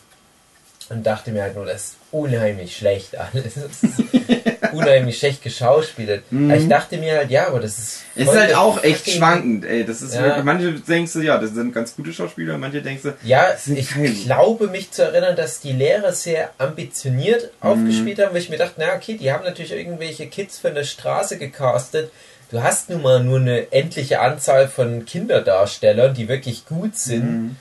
[0.90, 3.56] und dachte mir halt nur, das ist unheimlich schlecht alles.
[3.56, 4.00] Das ist
[4.74, 6.24] unheimlich schlecht geschauspielert.
[6.32, 6.52] Mhm.
[6.52, 8.00] Ich dachte mir halt, ja, aber das ist.
[8.16, 9.84] Ist halt auch echt schwankend, ey.
[9.86, 10.22] Das ist Ja.
[10.24, 13.90] wirklich, manche denkst du, ja, das sind ganz gute Schauspieler, manche denkst du, Ja, ich
[13.90, 17.68] keine- glaube mich zu erinnern, dass die Lehrer sehr ambitioniert Mhm.
[17.70, 20.84] aufgespielt haben, weil ich mir dachte, na okay, die haben natürlich irgendwelche Kids von der
[20.84, 22.12] Straße gecastet.
[22.52, 27.24] Du hast nun mal nur eine endliche Anzahl von Kinderdarstellern, die wirklich gut sind.
[27.26, 27.56] Mhm.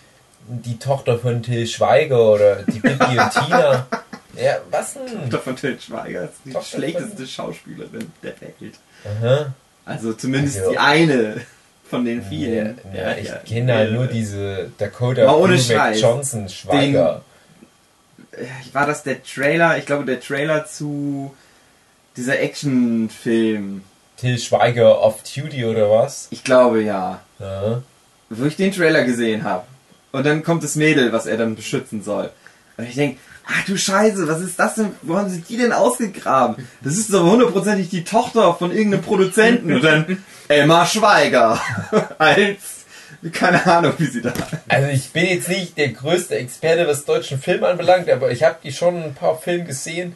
[0.47, 3.87] Die Tochter von Till Schweiger oder die Bibi und Tina.
[4.37, 5.07] Ja, was denn?
[5.31, 8.75] Tochter von Til Schweiger ist die Tochter von- schlechteste Schauspielerin der Welt.
[9.05, 9.55] Aha.
[9.85, 11.41] Also zumindest Also- die eine
[11.89, 12.79] von den Ja, vielen.
[12.93, 13.37] ja, ich ja.
[13.37, 16.01] kenne halt nur diese Dakota ohne Scheiß.
[16.01, 17.23] Johnson Schweiger.
[18.33, 19.79] Äh, War das der Trailer?
[19.79, 21.33] Ich glaube, der Trailer zu
[22.17, 23.83] dieser Actionfilm.
[24.17, 26.29] Till Schweiger off Duty oder was?
[26.31, 27.21] Ich glaube ja.
[27.39, 27.83] Ja.
[28.31, 29.65] Wo ich den Trailer gesehen habe.
[30.13, 32.31] Und dann kommt das Mädel, was er dann beschützen soll.
[32.77, 34.93] Und ich denke, ach du Scheiße, was ist das denn?
[35.03, 36.69] Wo haben sie die denn ausgegraben?
[36.83, 39.75] Das ist doch hundertprozentig die Tochter von irgendeinem Produzenten.
[39.75, 41.61] Und dann Emma Schweiger.
[42.19, 42.85] Als,
[43.33, 44.33] keine Ahnung, wie sie da.
[44.69, 48.57] Also ich bin jetzt nicht der größte Experte, was deutschen Film anbelangt, aber ich habe
[48.63, 50.15] die schon ein paar Filme gesehen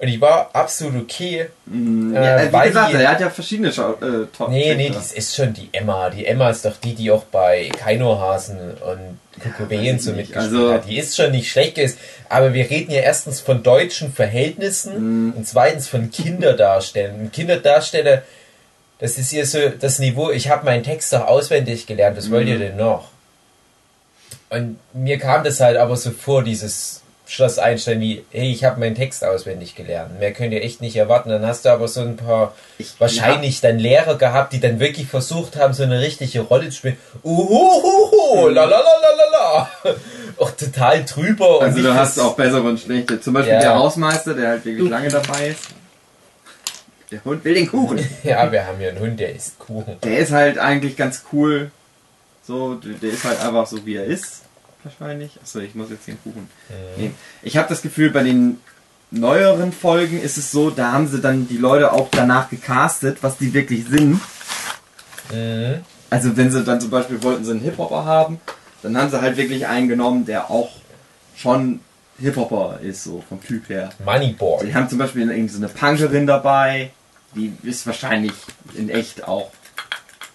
[0.00, 1.46] und die war absolut okay.
[1.66, 5.12] Ja, Äh, wie gesagt, die- er hat ja verschiedene Schau äh, Top Nee, nee, das
[5.12, 6.08] ist schon die Emma.
[6.10, 10.72] Die Emma ist doch die, die auch bei Keinohasen und Kukurien weiß so mitgespielt Also-
[10.72, 10.86] hat.
[10.88, 15.32] Die ist schon nicht schlecht gewesen, aber wir reden ja erstens von deutschen Verhältnissen Mhm.
[15.34, 17.18] und zweitens von Kinderdarstellern.
[17.20, 18.22] Und Kinderdarsteller,
[19.00, 22.46] das ist hier so das Niveau, ich habe meinen Text doch auswendig gelernt, was wollt
[22.46, 22.52] Mhm.
[22.52, 23.08] ihr denn noch?
[24.50, 28.80] Und mir kam das halt aber so vor, dieses Schloss Einstein wie, hey, ich habe
[28.80, 30.18] meinen Text auswendig gelernt.
[30.18, 31.28] Mehr könnt ihr echt nicht erwarten.
[31.28, 32.54] Dann hast du aber so ein paar
[32.98, 36.96] wahrscheinlich dann Lehrer gehabt, die dann wirklich versucht haben, so eine richtige Rolle zu spielen.
[37.22, 39.30] Uhuhuhu, la la la la la
[39.84, 39.94] la.
[40.38, 41.60] Auch total drüber.
[41.60, 43.20] Also du hast auch bessere und schlechte.
[43.20, 43.60] Zum Beispiel Ja.
[43.60, 45.64] der Hausmeister, der halt wirklich lange dabei ist.
[47.10, 47.98] Der Hund will den Kuchen.
[48.22, 49.96] Ja, wir haben hier einen Hund, der isst Kuchen.
[50.02, 51.70] Der ist halt eigentlich ganz cool.
[52.46, 54.42] So, der ist halt einfach so wie er ist.
[54.88, 55.38] Wahrscheinlich.
[55.42, 56.48] Achso, ich muss jetzt den Kuchen
[56.96, 57.14] nehmen.
[57.42, 58.58] Ich habe das Gefühl, bei den
[59.10, 63.36] neueren Folgen ist es so, da haben sie dann die Leute auch danach gecastet, was
[63.36, 64.20] die wirklich sind.
[65.30, 65.80] Mhm.
[66.08, 68.40] Also wenn sie dann zum Beispiel wollten sie einen Hip-Hopper haben,
[68.82, 70.70] dann haben sie halt wirklich einen genommen, der auch
[71.36, 71.80] schon
[72.18, 73.90] Hip-Hopper ist, so vom Typ her.
[74.04, 74.66] Moneyboy.
[74.66, 76.92] Die haben zum Beispiel irgendwie so eine Punkerin dabei,
[77.34, 78.32] die ist wahrscheinlich
[78.74, 79.50] in echt auch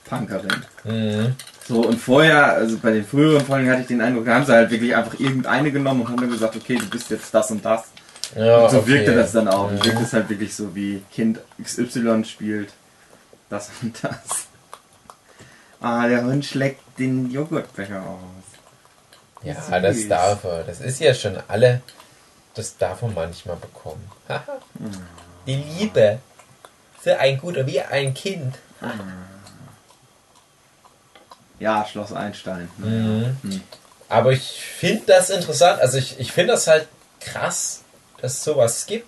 [0.06, 0.64] Punkerin.
[0.84, 1.36] Mhm.
[1.68, 4.54] So, und vorher, also bei den früheren Folgen hatte ich den Eindruck, da haben sie
[4.54, 7.64] halt wirklich einfach irgendeine genommen und haben dann gesagt, okay, du bist jetzt das und
[7.64, 7.86] das.
[8.36, 8.88] Ja, und so okay.
[8.88, 9.70] wirkte das dann auch.
[9.70, 9.78] Mhm.
[9.78, 12.74] Und wirkte es halt wirklich so wie Kind XY spielt
[13.50, 14.48] das und das.
[15.80, 18.44] Ah, der Hund schlägt den Joghurtbecher aus.
[19.44, 19.82] Ja, Süß.
[19.82, 20.64] das darf er.
[20.64, 21.82] Das ist ja schon alle.
[22.56, 24.10] Das darf er manchmal bekommen.
[25.46, 26.20] Die Liebe.
[27.04, 28.56] So ein guter wie ein Kind.
[31.60, 32.70] Ja, Schloss Einstein.
[32.78, 33.38] Mhm.
[33.42, 33.62] Hm.
[34.10, 35.82] Aber ich finde das interessant.
[35.82, 36.88] Also ich, ich finde das halt
[37.20, 37.82] krass,
[38.22, 39.08] dass es sowas gibt.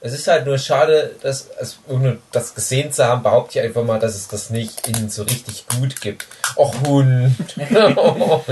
[0.00, 3.82] Es ist halt nur schade, dass, also ohne das gesehen zu haben, behaupte ich einfach
[3.82, 6.26] mal, dass es das nicht in so richtig gut gibt.
[6.56, 7.34] Och Hund.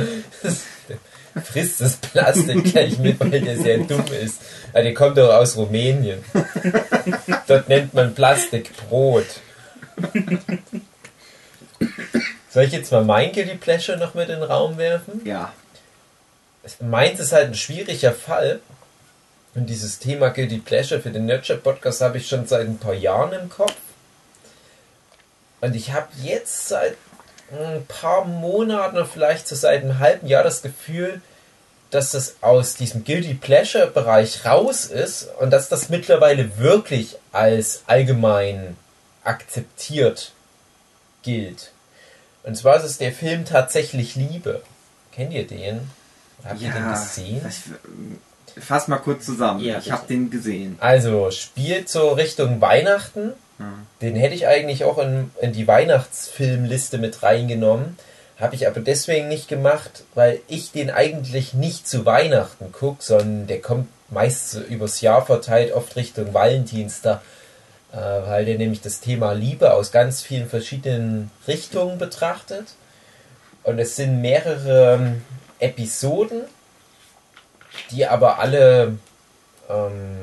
[1.44, 4.40] Frisst das Plastik gleich mit, weil der sehr dumm ist.
[4.74, 6.24] Ja, der kommt doch aus Rumänien.
[7.46, 9.26] Dort nennt man Plastik Brot.
[12.56, 15.20] Soll ich jetzt mal mein Guilty Pleasure noch mit in den Raum werfen?
[15.26, 15.52] Ja.
[16.80, 18.60] Meins ist halt ein schwieriger Fall.
[19.54, 22.94] Und dieses Thema Guilty Pleasure für den Nurture Podcast habe ich schon seit ein paar
[22.94, 23.76] Jahren im Kopf.
[25.60, 26.96] Und ich habe jetzt seit
[27.52, 31.20] ein paar Monaten oder vielleicht so seit einem halben Jahr das Gefühl,
[31.90, 37.82] dass das aus diesem Guilty Pleasure Bereich raus ist und dass das mittlerweile wirklich als
[37.86, 38.78] allgemein
[39.24, 40.32] akzeptiert
[41.22, 41.72] gilt.
[42.46, 44.62] Und zwar ist es der Film Tatsächlich Liebe.
[45.12, 45.80] Kennt ihr den?
[46.44, 47.40] Habt ihr den gesehen?
[47.42, 47.62] Das,
[48.58, 49.60] fass mal kurz zusammen.
[49.60, 50.76] Ja, ich habe den gesehen.
[50.80, 53.32] Also, spielt so Richtung Weihnachten.
[53.58, 53.86] Hm.
[54.00, 57.98] Den hätte ich eigentlich auch in, in die Weihnachtsfilmliste mit reingenommen.
[58.38, 63.48] Habe ich aber deswegen nicht gemacht, weil ich den eigentlich nicht zu Weihnachten gucke, sondern
[63.48, 67.35] der kommt meist so übers Jahr verteilt, oft Richtung Valentinstag, äh,
[67.92, 72.74] weil der nämlich das Thema Liebe aus ganz vielen verschiedenen Richtungen betrachtet.
[73.62, 75.22] Und es sind mehrere ähm,
[75.58, 76.42] Episoden,
[77.90, 78.98] die aber alle
[79.68, 80.20] ähm,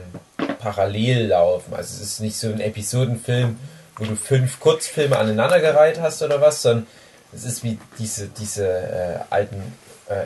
[0.60, 1.74] parallel laufen.
[1.74, 3.60] Also es ist nicht so ein Episodenfilm,
[3.98, 6.88] wo du fünf Kurzfilme aneinandergereiht hast oder was, sondern
[7.34, 9.62] es ist wie diese, diese äh, alten,
[10.08, 10.26] äh,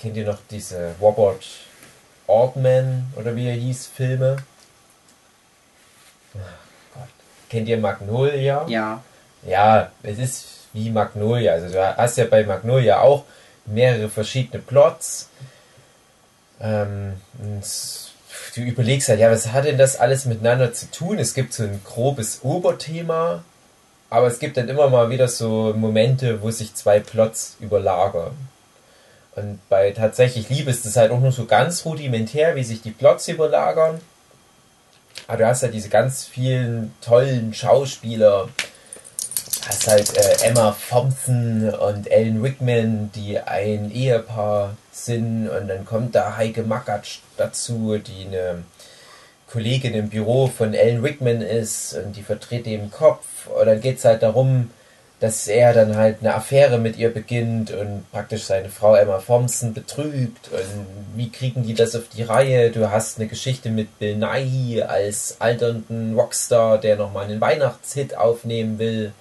[0.00, 1.44] kennt ihr noch diese Robert
[2.26, 4.36] Altman oder wie er hieß, Filme?
[7.54, 8.66] Kennt ihr Magnolia?
[8.66, 9.00] Ja.
[9.46, 11.52] Ja, es ist wie Magnolia.
[11.52, 13.22] Also du hast ja bei Magnolia auch
[13.64, 15.28] mehrere verschiedene Plots.
[16.60, 17.62] Ähm, und
[18.56, 21.20] du überlegst halt, ja, was hat denn das alles miteinander zu tun?
[21.20, 23.44] Es gibt so ein grobes Oberthema,
[24.10, 28.32] aber es gibt dann immer mal wieder so Momente, wo sich zwei Plots überlagern.
[29.36, 32.90] Und bei tatsächlich Liebe ist es halt auch nur so ganz rudimentär, wie sich die
[32.90, 34.00] Plots überlagern.
[35.26, 38.48] Aber du hast halt diese ganz vielen tollen Schauspieler.
[38.48, 45.48] Du hast halt äh, Emma Thompson und Ellen Rickman, die ein Ehepaar sind.
[45.48, 48.64] Und dann kommt da Heike Makatsch dazu, die eine
[49.50, 53.46] Kollegin im Büro von Ellen Rickman ist und die vertritt den Kopf.
[53.46, 54.70] Und dann geht es halt darum,
[55.24, 59.72] dass er dann halt eine Affäre mit ihr beginnt und praktisch seine Frau Emma Thompson
[59.72, 60.50] betrügt.
[60.52, 62.70] Und wie kriegen die das auf die Reihe?
[62.70, 68.78] Du hast eine Geschichte mit Bill Nighy als alternden Rockstar, der nochmal einen Weihnachtshit aufnehmen
[68.78, 69.14] will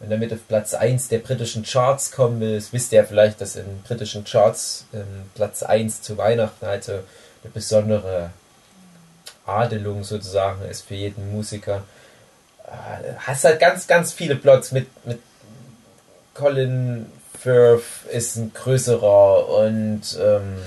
[0.00, 2.56] und damit auf Platz 1 der britischen Charts kommen will.
[2.56, 6.84] Das wisst ihr ja vielleicht, dass in britischen Charts ähm, Platz 1 zu Weihnachten halt
[6.84, 8.28] so eine besondere
[9.46, 11.82] Adelung sozusagen ist für jeden Musiker.
[12.66, 15.18] Äh, Hast halt ganz, ganz viele Plots mit, mit
[16.36, 17.06] Colin
[17.38, 20.58] Firth ist ein größerer und ähm,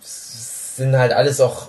[0.00, 1.68] sind halt alles auch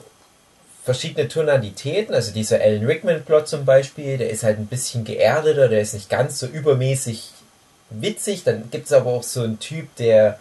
[0.83, 2.13] verschiedene Tonalitäten.
[2.13, 6.09] Also dieser Alan Rickman-Plot zum Beispiel, der ist halt ein bisschen geerdeter, der ist nicht
[6.09, 7.31] ganz so übermäßig
[7.89, 8.43] witzig.
[8.43, 10.39] Dann gibt es aber auch so einen Typ, der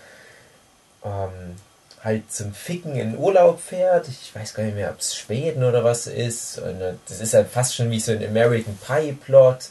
[1.04, 1.56] ähm,
[2.02, 4.08] halt zum Ficken in Urlaub fährt.
[4.08, 6.58] Ich weiß gar nicht mehr, ob es Schweden oder was ist.
[6.58, 9.68] Und äh, das ist halt fast schon wie so ein American Pie Plot,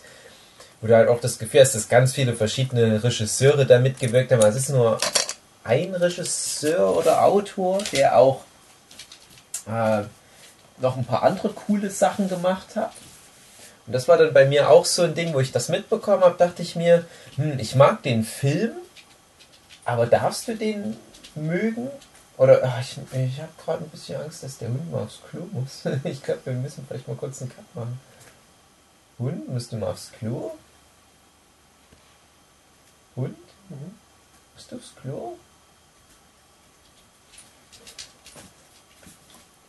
[0.81, 4.43] wo du halt auch das Gefühl hast, dass ganz viele verschiedene Regisseure da mitgewirkt haben.
[4.43, 4.99] Also es ist nur
[5.63, 8.41] ein Regisseur oder Autor, der auch
[9.67, 10.01] äh,
[10.79, 12.91] noch ein paar andere coole Sachen gemacht hat.
[13.85, 16.37] Und das war dann bei mir auch so ein Ding, wo ich das mitbekommen habe,
[16.37, 18.71] dachte ich mir, hm, ich mag den Film,
[19.85, 20.97] aber darfst du den
[21.35, 21.89] mögen?
[22.37, 25.47] Oder ach, ich, ich habe gerade ein bisschen Angst, dass der Hund mal aufs Klo
[25.51, 25.83] muss.
[26.03, 27.99] Ich glaube, wir müssen vielleicht mal kurz einen Cut machen.
[29.19, 30.51] Hund, musst du mal aufs Klo?
[33.21, 33.37] Hund?
[33.69, 33.95] Mhm.
[34.55, 35.37] Musst du aufs Klo?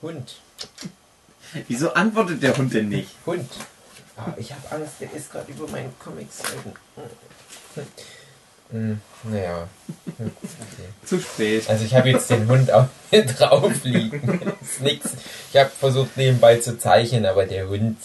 [0.03, 0.37] Hund.
[1.69, 3.11] Wieso antwortet der Hund denn nicht?
[3.27, 3.49] Hund.
[4.17, 6.43] Ah, ich habe Angst, der ist gerade über meinen Comics.
[8.71, 9.69] Hm, naja.
[10.19, 10.89] Hm, Okay.
[11.05, 11.69] Zu spät.
[11.69, 14.55] Also ich habe jetzt den Hund auch hier drauf liegen.
[14.63, 15.11] ist nix.
[15.53, 17.99] Ich habe versucht nebenbei zu zeichnen, aber der Hund,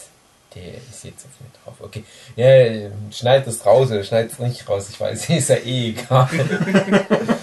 [0.55, 1.75] der ist jetzt auf mir drauf.
[1.81, 2.03] Okay.
[2.35, 4.87] Ja, schneid es raus oder schneid es nicht raus.
[4.89, 6.29] Ich weiß, ist ja eh egal.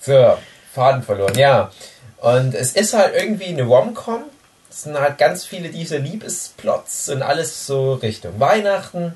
[0.00, 0.36] so,
[0.72, 1.36] Faden verloren.
[1.36, 1.70] Ja.
[2.18, 4.24] Und es ist halt irgendwie eine Rom-Com.
[4.70, 9.14] Es sind halt ganz viele dieser Liebesplots und alles so Richtung Weihnachten.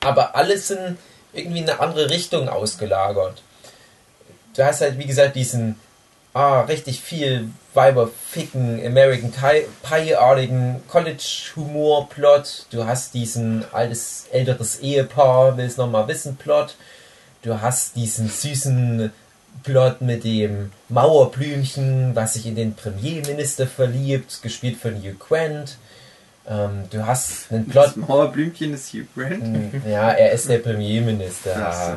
[0.00, 0.98] Aber alles sind
[1.32, 3.42] irgendwie in eine andere Richtung ausgelagert.
[4.54, 5.78] Du hast halt, wie gesagt, diesen
[6.34, 9.32] ah, richtig viel Weiber ficken, American
[9.82, 12.66] Pie-artigen College-Humor-Plot.
[12.70, 16.74] Du hast diesen altes, älteres Ehepaar, will es nochmal wissen, Plot.
[17.42, 19.12] Du hast diesen süßen
[19.62, 25.76] Plot mit dem Mauerblümchen, was sich in den Premierminister verliebt, gespielt von Hugh Grant.
[26.50, 27.88] Ähm, du hast einen Plot.
[27.88, 29.42] Das Mauerblümchen ist Hugh Grant.
[29.44, 31.54] Hm, Ja, er ist der Premierminister.
[31.56, 31.96] Ach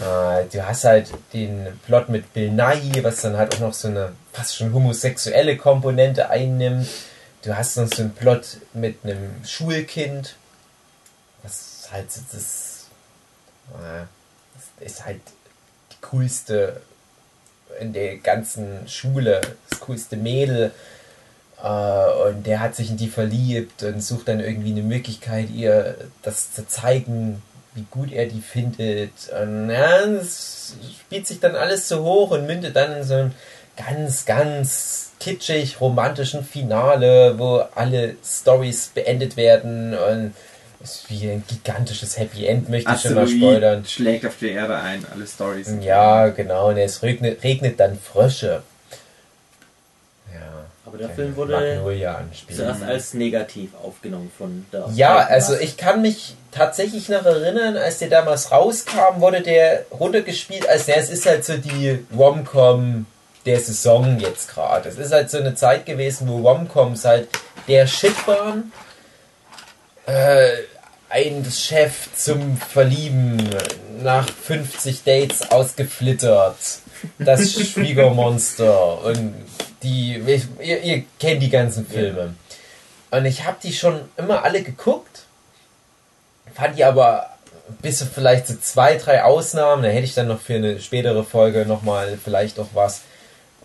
[0.00, 3.88] Äh, du hast halt den Plot mit Bill Nighy, was dann halt auch noch so
[3.88, 6.88] eine fast schon homosexuelle Komponente einnimmt.
[7.42, 10.34] Du hast noch so einen Plot mit einem Schulkind,
[11.42, 12.86] was halt so das,
[13.74, 14.04] äh,
[14.80, 15.20] das ist halt
[15.92, 16.80] die coolste
[17.80, 20.72] in der ganzen Schule, das coolste Mädel.
[21.62, 25.96] Äh, und der hat sich in die verliebt und sucht dann irgendwie eine Möglichkeit, ihr
[26.22, 27.42] das zu zeigen,
[27.74, 29.12] wie gut er die findet.
[29.40, 33.34] Und ja, es spielt sich dann alles so hoch und mündet dann in so ein
[33.76, 40.34] ganz, ganz kitschig romantischen Finale, wo alle Stories beendet werden und
[40.80, 43.80] es ist wie ein gigantisches Happy End, möchte ich schon mal spoilern.
[43.80, 45.72] Asteroid schlägt auf die Erde ein, alle Stories.
[45.80, 48.62] Ja, genau, und es regnet, regnet dann Frösche.
[50.88, 51.82] Aber der Film wurde
[52.56, 57.98] zuerst als negativ aufgenommen von der Ja, also ich kann mich tatsächlich noch erinnern, als
[57.98, 63.04] der damals rauskam, wurde der runtergespielt, als ja, es ist halt so die Rom-Com
[63.44, 64.88] der Saison jetzt gerade.
[64.88, 67.28] Es ist halt so eine Zeit gewesen, wo Rom-Coms halt
[67.66, 68.72] der Shit waren.
[70.06, 70.48] Äh,
[71.10, 73.46] ein Chef zum Verlieben,
[74.02, 76.56] nach 50 Dates ausgeflittert,
[77.18, 79.34] das Schwiegermonster und
[79.82, 80.22] die,
[80.60, 82.34] ihr, ihr kennt die ganzen Filme.
[83.10, 85.22] Und ich habe die schon immer alle geguckt,
[86.54, 87.30] fand die aber
[87.82, 91.66] bis vielleicht so zwei, drei Ausnahmen, da hätte ich dann noch für eine spätere Folge
[91.66, 93.02] nochmal vielleicht auch was,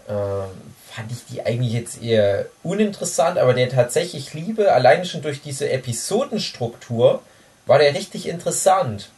[0.10, 0.50] ähm,
[0.94, 5.70] fand ich die eigentlich jetzt eher uninteressant, aber der tatsächlich Liebe, alleine schon durch diese
[5.70, 7.22] Episodenstruktur,
[7.66, 9.10] war der richtig interessant.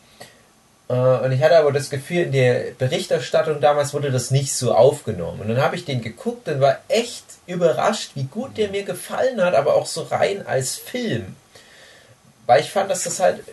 [0.90, 4.74] Äh, Und ich hatte aber das Gefühl, in der Berichterstattung damals wurde das nicht so
[4.74, 5.42] aufgenommen.
[5.42, 9.42] Und dann habe ich den geguckt und war echt überrascht, wie gut der mir gefallen
[9.42, 11.36] hat, aber auch so rein als Film.
[12.48, 13.44] Weil ich fand, dass das halt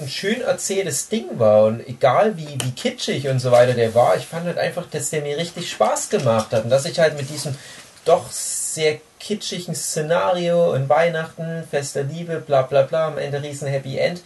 [0.00, 1.64] ein schön erzähltes Ding war.
[1.64, 5.10] Und egal wie, wie kitschig und so weiter der war, ich fand halt einfach, dass
[5.10, 6.64] der mir richtig Spaß gemacht hat.
[6.64, 7.56] Und dass ich halt mit diesem
[8.04, 13.96] doch sehr kitschigen Szenario und Weihnachten, fester Liebe, bla bla bla, am Ende riesen Happy
[13.96, 14.20] End,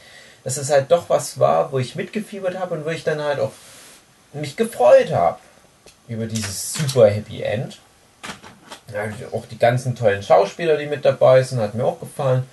[0.46, 3.40] dass es halt doch was war, wo ich mitgefiebert habe und wo ich dann halt
[3.40, 3.50] auch
[4.32, 5.40] mich gefreut habe
[6.06, 7.80] über dieses super Happy End.
[8.94, 12.44] Ja, auch die ganzen tollen Schauspieler, die mit dabei sind, hat mir auch gefallen.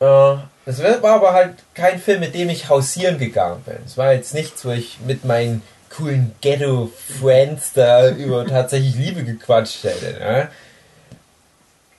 [0.00, 0.34] Äh,
[0.66, 3.78] Es war aber halt kein Film, mit dem ich hausieren gegangen bin.
[3.86, 9.82] Es war jetzt nichts, wo ich mit meinen coolen Ghetto-Friends da über tatsächlich Liebe gequatscht
[9.84, 10.18] hätte.
[10.18, 10.48] Ne?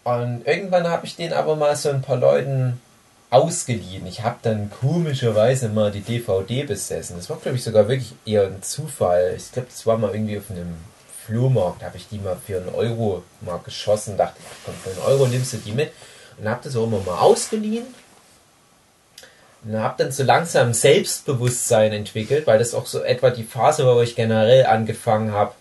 [0.03, 2.79] Und irgendwann habe ich den aber mal so ein paar Leuten
[3.35, 4.07] ausgeliehen.
[4.07, 7.17] Ich habe dann komischerweise mal die DVD besessen.
[7.17, 9.33] Das war, glaube ich, sogar wirklich eher ein Zufall.
[9.35, 10.75] Ich glaube, das war mal irgendwie auf einem
[11.25, 11.81] Flohmarkt.
[11.81, 14.15] Da habe ich die mal für einen Euro mal geschossen.
[14.15, 15.91] Dachte, komm, für einen Euro nimmst du die mit.
[16.37, 17.85] Und habe das auch immer mal ausgeliehen.
[19.65, 23.95] Und habe dann so langsam Selbstbewusstsein entwickelt, weil das auch so etwa die Phase war,
[23.95, 25.53] wo ich generell angefangen habe,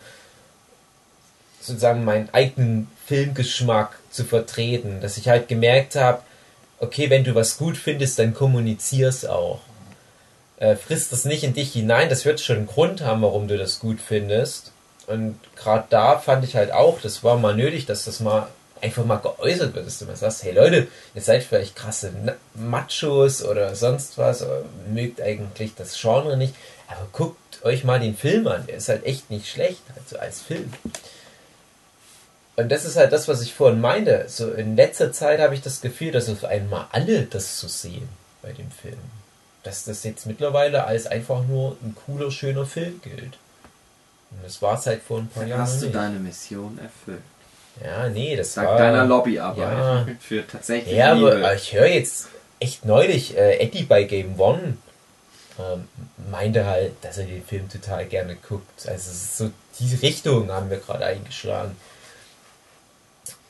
[1.60, 5.00] sozusagen meinen eigenen Filmgeschmack zu vertreten.
[5.00, 6.22] Dass ich halt gemerkt habe,
[6.84, 9.60] okay, wenn du was gut findest, dann kommunizier's auch.
[10.58, 13.58] Äh, frisst das nicht in dich hinein, das wird schon einen Grund haben, warum du
[13.58, 14.72] das gut findest.
[15.06, 18.48] Und gerade da fand ich halt auch, das war mal nötig, dass das mal
[18.80, 22.12] einfach mal geäußert wird, dass du mal sagst, hey Leute, ihr seid vielleicht krasse
[22.54, 24.62] Machos oder sonst was, oder
[24.92, 26.54] mögt eigentlich das Genre nicht,
[26.88, 30.40] aber guckt euch mal den Film an, der ist halt echt nicht schlecht, also als
[30.40, 30.72] Film.
[32.56, 34.24] Und das ist halt das, was ich vorhin meinte.
[34.28, 38.08] So in letzter Zeit habe ich das Gefühl, dass auf einmal alle das so sehen
[38.42, 38.98] bei dem Film.
[39.64, 43.38] Dass das jetzt mittlerweile als einfach nur ein cooler, schöner Film gilt.
[44.30, 45.60] Und das war es halt vor ein paar Dann Jahren.
[45.62, 45.94] hast du nicht.
[45.96, 47.22] deine Mission erfüllt.
[47.84, 48.78] Ja, nee, das Dank war.
[48.78, 49.58] deiner Lobbyarbeit.
[49.58, 50.06] Ja.
[50.20, 51.52] Für tatsächlich Ja, aber Liebe.
[51.56, 52.28] ich höre jetzt
[52.60, 54.76] echt neulich, äh, Eddie bei Game One
[55.58, 55.88] ähm,
[56.30, 58.86] meinte halt, dass er den Film total gerne guckt.
[58.88, 59.10] Also
[59.46, 59.50] so
[59.80, 61.76] diese Richtung haben wir gerade eingeschlagen.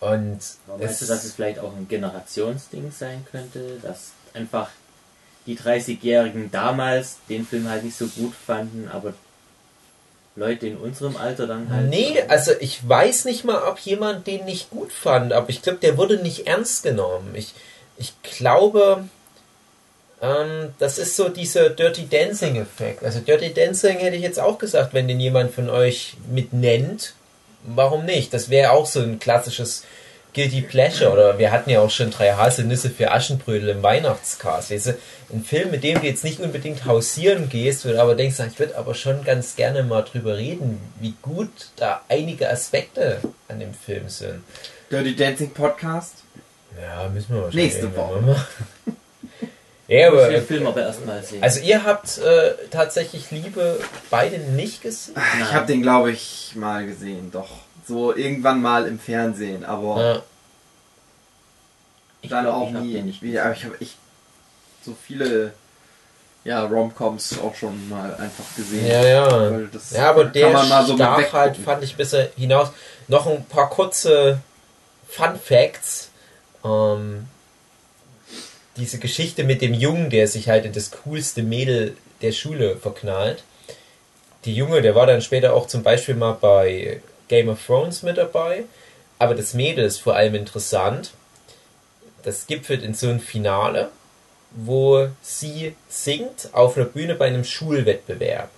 [0.05, 0.39] Und
[0.79, 4.69] Meinst du, dass es vielleicht auch ein Generationsding sein könnte, dass einfach
[5.47, 9.15] die 30-Jährigen damals den Film halt nicht so gut fanden, aber
[10.37, 11.89] Leute in unserem Alter dann halt.
[11.89, 15.79] Nee, also ich weiß nicht mal, ob jemand den nicht gut fand, aber ich glaube,
[15.79, 17.35] der wurde nicht ernst genommen.
[17.35, 17.55] Ich,
[17.97, 19.05] ich glaube,
[20.21, 23.05] ähm, das ist so dieser Dirty Dancing-Effekt.
[23.05, 27.15] Also Dirty Dancing hätte ich jetzt auch gesagt, wenn den jemand von euch mit nennt,
[27.65, 28.33] warum nicht?
[28.35, 29.85] Das wäre auch so ein klassisches
[30.35, 31.13] Guilty Pleasure.
[31.13, 34.71] Oder wir hatten ja auch schon drei Haselnüsse für Aschenbrödel im Weihnachtscast.
[34.71, 34.97] Weißt du,
[35.33, 38.59] ein Film, mit dem du jetzt nicht unbedingt hausieren gehst, wo du aber denkst, ich
[38.59, 43.75] würde aber schon ganz gerne mal drüber reden, wie gut da einige Aspekte an dem
[43.75, 44.43] Film sind.
[44.91, 46.17] Dirty Dancing Podcast.
[46.81, 48.21] Ja, müssen wir wahrscheinlich Nächste Woche.
[48.21, 48.47] machen.
[49.87, 51.43] Ja, Ich aber den Film aber erstmal sehen.
[51.43, 53.79] also ihr habt äh, tatsächlich Liebe
[54.11, 55.15] beide nicht gesehen?
[55.43, 57.49] Ich habe den, glaube ich, mal gesehen, doch.
[57.87, 60.23] So irgendwann mal im Fernsehen, aber Ja.
[62.23, 62.93] ich dann glaub, auch ich nie.
[62.95, 63.97] den nicht Wie, aber ich habe echt
[64.85, 65.53] so viele
[66.45, 68.87] ja, Romcoms auch schon mal einfach gesehen.
[68.87, 69.61] Ja, ja.
[69.93, 72.69] Ja, aber kann der man mal so stach halt, fand ich bisher hinaus.
[73.09, 74.39] Noch ein paar kurze
[75.09, 76.11] Fun Facts.
[76.65, 77.27] Ähm,
[78.77, 83.45] diese Geschichte mit dem Jungen, der sich halt in das coolste Mädel der Schule verknallt.
[84.45, 88.19] Die Junge, der war dann später auch zum Beispiel mal bei Game of Thrones mit
[88.19, 88.65] dabei.
[89.19, 91.13] Aber das Mädel ist vor allem interessant.
[92.23, 93.91] Das gipfelt in so ein Finale,
[94.51, 98.51] wo sie singt auf einer Bühne bei einem Schulwettbewerb.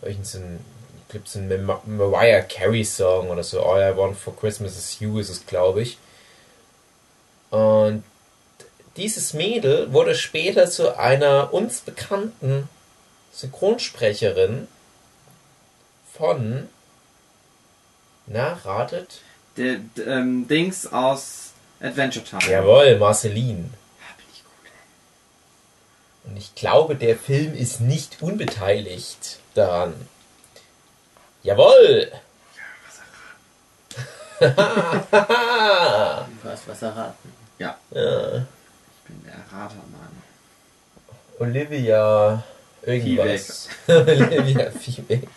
[0.00, 0.60] So ein,
[0.98, 3.62] ich glaube, so ein Mar- Mariah Carey Song oder so.
[3.62, 5.98] All I Want for Christmas is You ist es, glaube ich.
[7.50, 8.04] Und
[8.96, 12.68] dieses Mädel wurde später zu einer uns bekannten
[13.32, 14.66] Synchronsprecherin
[16.12, 16.68] von,
[18.26, 19.20] na, ratet?
[19.56, 22.42] Der d- ähm, Dings aus Adventure Time.
[22.50, 23.70] Jawohl, Marceline.
[23.70, 24.52] Ja, bin ich gut.
[26.30, 29.94] Und ich glaube, der Film ist nicht unbeteiligt daran.
[31.42, 32.12] Jawohl!
[34.40, 34.46] Du
[36.44, 37.32] hast was erraten.
[37.58, 38.46] Ja, Ja,
[39.52, 40.22] Ratermann.
[41.38, 42.42] Olivia
[42.82, 43.68] irgendwas.
[43.88, 45.28] Olivia Feedback.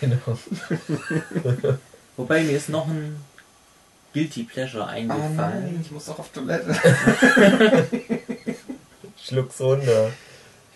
[0.00, 0.18] Genau.
[2.16, 3.16] Wobei mir ist noch ein
[4.12, 5.80] Guilty Pleasure Ah, eingefallen.
[5.82, 6.74] ich muss auch auf Toilette.
[9.22, 10.10] Schluck's runter.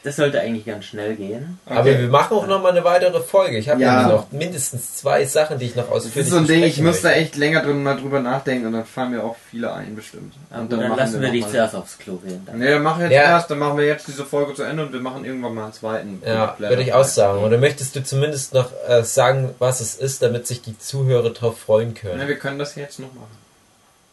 [0.07, 1.59] Das sollte eigentlich ganz schnell gehen.
[1.67, 3.59] Aber wir machen auch noch mal eine weitere Folge.
[3.59, 3.97] Ich habe Ja.
[4.03, 6.81] nämlich noch mindestens zwei Sachen, die ich noch Das ausführlich ist so ein Ding, ich
[6.81, 9.97] muss da echt länger drin mal drüber nachdenken und dann fallen mir auch viele ein,
[9.97, 10.35] bestimmt.
[10.57, 12.41] Und dann machen lassen wir noch dich zuerst aufs Klo gehen.
[12.47, 12.59] Dann.
[12.61, 13.23] Nee, dann machen wir jetzt Ja.
[13.31, 15.73] erst, dann machen wir jetzt diese Folge zu Ende und wir machen irgendwann mal einen
[15.73, 16.23] zweiten.
[16.25, 17.43] Ja, würde ich auch sagen.
[17.43, 21.59] Oder möchtest du zumindest noch äh, sagen, was es ist, damit sich die Zuhörer drauf
[21.59, 22.19] freuen können?
[22.19, 23.37] Ne, wir können das jetzt noch machen.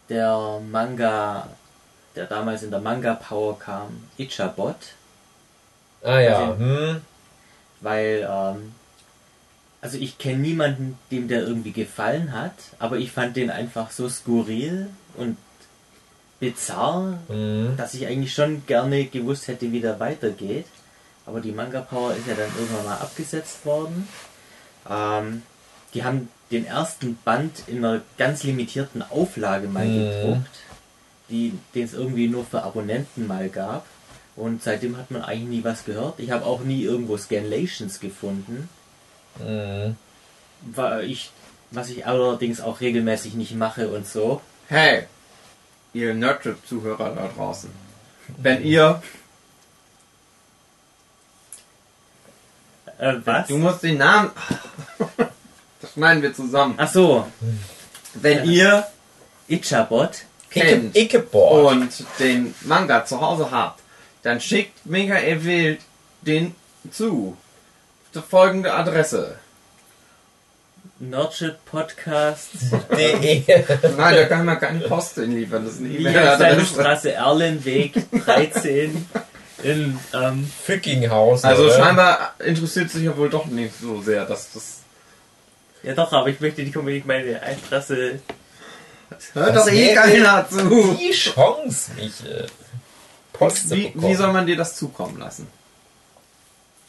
[0.10, 1.48] Der Manga,
[2.16, 4.76] der damals in der Manga Power kam, Ichabot,
[6.04, 7.02] Ah ja, Also- hm.
[7.82, 8.74] weil, ähm,
[9.82, 14.08] also ich kenne niemanden, dem der irgendwie gefallen hat, aber ich fand den einfach so
[14.10, 15.38] skurril und
[16.40, 17.76] bizarr, hm.
[17.78, 20.66] dass ich eigentlich schon gerne gewusst hätte, wie der weitergeht.
[21.26, 24.08] Aber die Manga Power ist ja dann irgendwann mal abgesetzt worden.
[24.90, 25.44] Ähm,
[25.94, 30.10] die haben den ersten Band in einer ganz limitierten Auflage mal Mhm.
[30.12, 30.56] gedruckt,
[31.30, 33.86] die, den es irgendwie nur für Abonnenten mal gab.
[34.36, 36.20] Und seitdem hat man eigentlich nie was gehört.
[36.20, 38.68] Ich habe auch nie irgendwo Scanlations gefunden,
[39.40, 39.96] Hm.
[40.62, 41.32] weil ich,
[41.72, 44.42] was ich allerdings auch regelmäßig nicht mache und so.
[44.70, 45.04] Hey,
[45.94, 47.70] ihr Nerdtrip-Zuhörer da draußen.
[48.38, 49.02] Wenn ihr,
[53.00, 53.48] Äh, was?
[53.48, 54.32] du musst den Namen,
[55.82, 56.76] das schneiden wir zusammen.
[56.78, 57.28] Ach so.
[58.14, 58.86] Wenn ihr
[59.48, 60.12] Ichabod.
[60.50, 61.72] kennt Ickeboard.
[61.76, 63.82] und den Manga zu Hause habt,
[64.24, 65.80] dann schickt Michael Wild
[66.22, 66.56] den
[66.92, 67.38] zu.
[68.12, 69.36] Zur folgende Adresse.
[71.00, 72.50] Nordship Podcast.
[72.92, 73.44] De.
[73.98, 75.66] Nein, da kann man keine Post hinliefern.
[75.66, 76.66] Das ist eine E-Mail-Adresse.
[76.66, 77.94] Straße Erlenweg
[78.26, 79.06] 13
[79.64, 81.50] in ähm, Fückinghausen.
[81.50, 81.78] Also oder?
[81.78, 84.80] scheinbar interessiert sich ja wohl doch nicht so sehr, dass das.
[85.82, 88.20] Ja doch, aber ich möchte nicht unbedingt meine Adresse.
[89.34, 90.98] Hört doch eh keiner zu.
[91.00, 92.48] Die Chance, Michel.
[93.34, 94.08] Post Wie, bekommen.
[94.12, 95.48] wie soll man dir das zukommen lassen?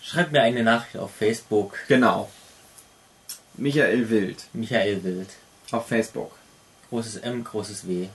[0.03, 1.77] Schreibt mir eine Nachricht auf Facebook.
[1.89, 2.31] Genau.
[3.55, 5.29] Michael Wild Michael Wild.
[5.71, 6.33] auf Facebook.
[6.91, 8.09] Großes M, großes W.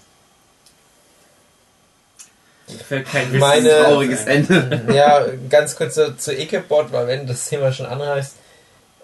[2.67, 3.83] Mir fällt kein Witz Meine- ein.
[3.85, 4.85] Trauriges Ende.
[4.93, 8.35] Ja, ganz kurz zu, zu Ickebot, weil wenn das Thema schon anreißt,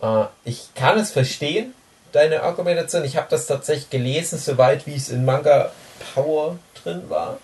[0.01, 1.73] äh, ich kann es verstehen,
[2.11, 3.03] deine Argumentation.
[3.03, 5.71] Ich habe das tatsächlich gelesen, soweit wie es in Manga
[6.13, 7.39] Power drin war.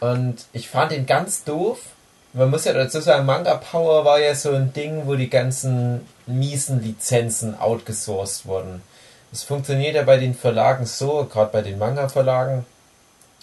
[0.00, 1.80] Und ich fand ihn ganz doof.
[2.32, 6.06] Man muss ja dazu sagen, Manga Power war ja so ein Ding, wo die ganzen
[6.26, 8.82] miesen Lizenzen outgesourced wurden.
[9.30, 12.64] Das funktioniert ja bei den Verlagen so, gerade bei den Manga-Verlagen,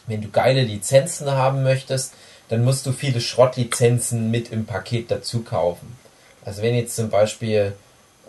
[0.07, 2.13] wenn du geile Lizenzen haben möchtest,
[2.49, 5.97] dann musst du viele Schrottlizenzen mit im Paket dazu kaufen.
[6.45, 7.73] Also wenn jetzt zum Beispiel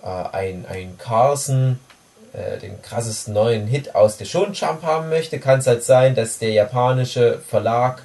[0.03, 1.79] äh, ein, ein Carson
[2.33, 6.15] äh, den krassesten neuen Hit aus der Shonen Jump haben möchte, kann es halt sein,
[6.15, 8.03] dass der japanische Verlag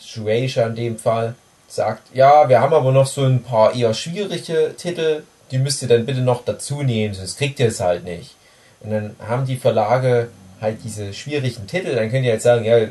[0.00, 1.34] Shueisha in dem Fall
[1.68, 5.88] sagt, ja, wir haben aber noch so ein paar eher schwierige Titel, die müsst ihr
[5.88, 8.34] dann bitte noch dazu nehmen, sonst kriegt ihr es halt nicht.
[8.80, 10.28] Und dann haben die Verlage
[10.60, 12.86] halt diese schwierigen Titel, dann könnt ihr halt sagen, ja,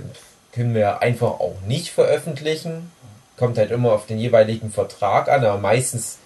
[0.58, 2.92] können wir einfach auch nicht veröffentlichen.
[3.38, 6.18] Kommt halt immer auf den jeweiligen Vertrag an, aber meistens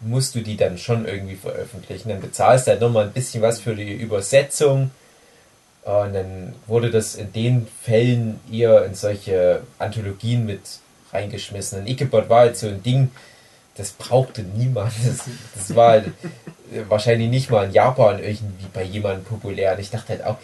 [0.00, 2.08] musst du die dann schon irgendwie veröffentlichen.
[2.08, 4.90] Dann bezahlst du halt nochmal ein bisschen was für die Übersetzung.
[5.88, 10.60] Und dann wurde das in den Fällen eher in solche Anthologien mit
[11.14, 11.80] reingeschmissen.
[11.80, 13.10] Und Ikebot war halt so ein Ding,
[13.74, 14.92] das brauchte niemand.
[15.06, 15.24] Das,
[15.54, 16.12] das war halt
[16.90, 19.72] wahrscheinlich nicht mal in Japan irgendwie bei jemandem populär.
[19.72, 20.36] Und ich dachte halt auch,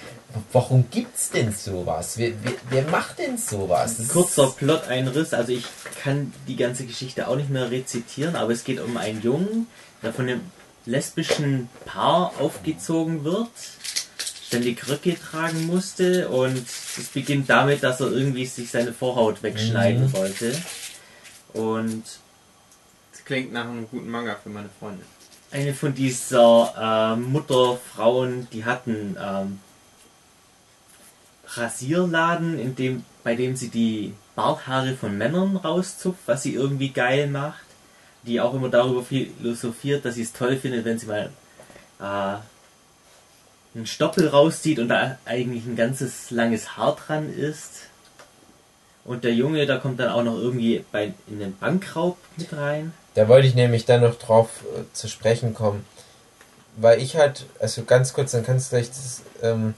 [0.50, 2.16] warum gibt's denn sowas?
[2.16, 3.98] Wer, wer, wer macht denn sowas?
[3.98, 5.66] Das Kurzer Plot-Einriss, also ich
[6.02, 9.66] kann die ganze Geschichte auch nicht mehr rezitieren, aber es geht um einen Jungen,
[10.02, 10.40] der von einem
[10.86, 13.50] lesbischen Paar aufgezogen wird,
[14.54, 20.04] ständig Röcke tragen musste und es beginnt damit, dass er irgendwie sich seine Vorhaut wegschneiden
[20.06, 20.12] Mhm.
[20.12, 20.54] wollte.
[21.52, 22.04] Und
[23.12, 25.04] Das klingt nach einem guten Manga für meine Freundin.
[25.50, 29.60] eine von dieser äh, Mutterfrauen, die hatten ähm,
[31.56, 37.28] Rasierladen, in dem, bei dem sie die Barthaare von Männern rauszupft, was sie irgendwie geil
[37.28, 37.64] macht.
[38.24, 41.30] Die auch immer darüber philosophiert, dass sie es toll findet, wenn sie mal
[42.00, 42.36] äh,
[43.74, 47.82] einen Stoppel rauszieht und da eigentlich ein ganzes langes Haar dran ist.
[49.04, 52.92] Und der Junge, da kommt dann auch noch irgendwie bei, in den Bankraub mit rein.
[53.14, 55.84] Da wollte ich nämlich dann noch drauf äh, zu sprechen kommen.
[56.76, 59.74] Weil ich halt, also ganz kurz, dann kannst du gleich das, ähm,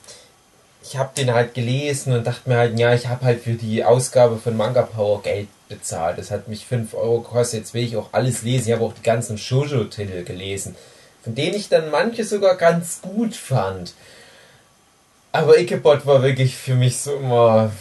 [0.83, 3.85] ich habe den halt gelesen und dachte mir halt, ja, ich habe halt für die
[3.85, 6.19] Ausgabe von Manga Power Geld bezahlt.
[6.19, 8.69] Das hat mich 5 Euro gekostet, jetzt will ich auch alles lesen.
[8.69, 10.77] Ich habe auch die ganzen Shoujo-Titel gelesen,
[11.27, 13.95] von denen ich dann manche sogar ganz gut fand.
[15.33, 17.72] Aber Ikebot war wirklich für mich so immer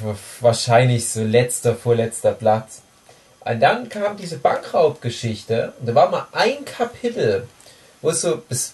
[0.41, 2.81] wahrscheinlich so letzter, vorletzter Platz.
[3.41, 7.47] Und dann kam diese Bankraubgeschichte und da war mal ein Kapitel,
[8.01, 8.73] wo es so das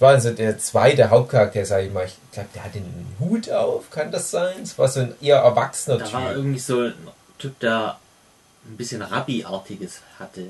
[0.00, 2.04] war so der zweite Hauptcharakter, sag ich mal.
[2.04, 4.64] Ich glaube, der hatte einen Hut auf, kann das sein?
[4.64, 6.36] Es war so ein eher erwachsener Da war Typ.
[6.36, 6.94] irgendwie so ein
[7.38, 7.96] Typ, der
[8.66, 10.42] ein bisschen Rabbi-artiges hatte.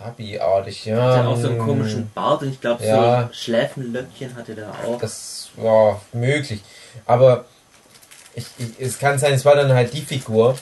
[0.00, 1.16] Rabbi-artig, Der ja.
[1.16, 3.28] hatte auch so einen komischen Bart und ich glaube, Ja.
[3.28, 4.98] so Schläfenlöckchen hatte der auch.
[4.98, 6.62] Das war möglich.
[7.06, 7.44] Aber
[8.34, 10.56] ich, ich, es kann sein, es war dann halt die Figur.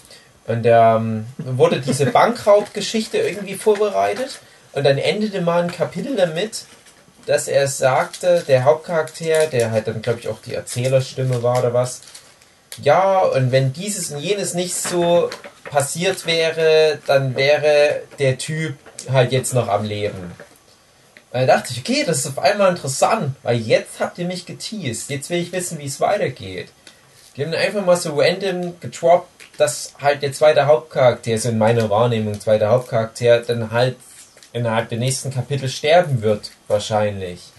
[0.46, 4.38] Und ähm, wurde diese Bankraubgeschichte irgendwie vorbereitet.
[4.72, 6.64] Und dann endete mal ein Kapitel damit,
[7.26, 11.74] dass er sagte, der Hauptcharakter, der halt dann, glaube ich, auch die Erzählerstimme war oder
[11.74, 12.00] was,
[12.82, 15.28] ja, und wenn dieses und jenes nicht so
[15.64, 18.76] passiert wäre, dann wäre der Typ
[19.10, 20.32] halt jetzt noch am Leben.
[21.30, 25.10] Da dachte ich, okay, das ist auf einmal interessant, weil jetzt habt ihr mich geteased.
[25.10, 26.68] Jetzt will ich wissen, wie es weitergeht.
[27.36, 29.28] Die haben einfach mal so random getroppt,
[29.58, 33.96] dass halt der zweite Hauptcharakter, so in meiner Wahrnehmung, zweiter Hauptcharakter, dann halt
[34.52, 37.52] innerhalb der nächsten Kapitel sterben wird, wahrscheinlich.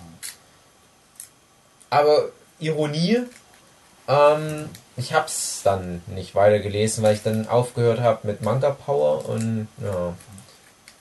[1.90, 2.30] Aber
[2.60, 3.20] Ironie,
[4.08, 9.28] ähm, ich hab's dann nicht weiter gelesen, weil ich dann aufgehört habe mit Manga Power
[9.28, 10.14] und ja.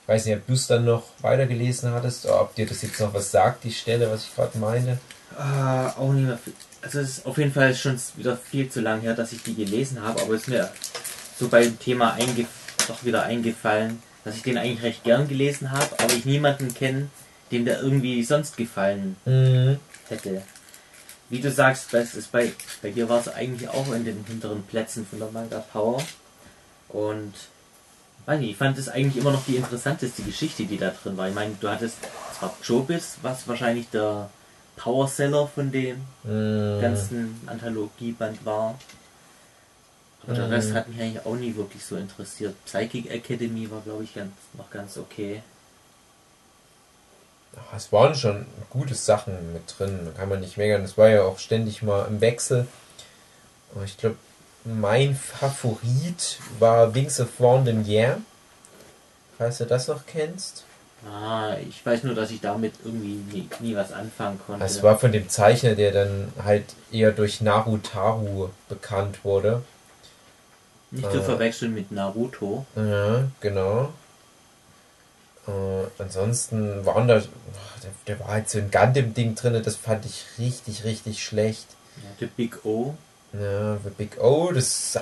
[0.08, 2.98] Ich weiß nicht, ob du es dann noch weitergelesen hattest oder ob dir das jetzt
[2.98, 4.96] noch was sagt, die Stelle, was ich gerade meine.
[5.36, 6.38] Ah, auch nicht mehr.
[6.80, 9.54] Also es ist auf jeden Fall schon wieder viel zu lang her, dass ich die
[9.54, 10.70] gelesen habe, aber es ist mir
[11.38, 12.16] so beim Thema
[12.88, 17.08] doch wieder eingefallen, dass ich den eigentlich recht gern gelesen habe, aber ich niemanden kenne,
[17.50, 19.78] dem der irgendwie sonst gefallen Mhm.
[20.08, 20.40] hätte.
[21.28, 22.50] Wie du sagst, das ist bei,
[22.80, 26.02] bei dir war es eigentlich auch in den hinteren Plätzen von der Manga Power.
[26.88, 27.34] Und
[28.28, 31.28] weiß nicht, ich fand es eigentlich immer noch die interessanteste Geschichte, die da drin war.
[31.28, 31.96] Ich meine, du hattest
[32.38, 34.28] zwar Jobis, was wahrscheinlich der
[34.76, 36.80] Powerseller von dem Mhm.
[36.80, 38.78] ganzen Anthologieband war.
[40.24, 40.52] Aber der Mhm.
[40.52, 42.54] Rest hat mich eigentlich auch nie wirklich so interessiert.
[42.66, 45.42] Psychic Academy war, glaube ich, ganz, noch ganz okay.
[47.56, 50.82] Ach, Es waren schon gute Sachen mit drin, da kann man nicht meckern.
[50.84, 52.68] Es war ja auch ständig mal im Wechsel.
[53.74, 54.16] Aber ich glaube,
[54.68, 58.18] mein Favorit war Wings of Vendemiaire.
[59.38, 60.64] Falls du das noch kennst.
[61.06, 64.64] Ah, ich weiß nur, dass ich damit irgendwie nie, nie was anfangen konnte.
[64.64, 69.62] Es war von dem Zeichner, der dann halt eher durch Narutaru bekannt wurde.
[70.90, 72.66] Nicht zu äh, verwechseln mit Naruto.
[72.74, 73.92] Ja, genau.
[75.46, 80.24] Äh, ansonsten waren da, der, der war halt so ein Gundam-Ding drin, das fand ich
[80.38, 81.66] richtig, richtig schlecht.
[81.96, 82.96] Ja, The Big O.
[83.32, 84.98] Ja, The Big O, das,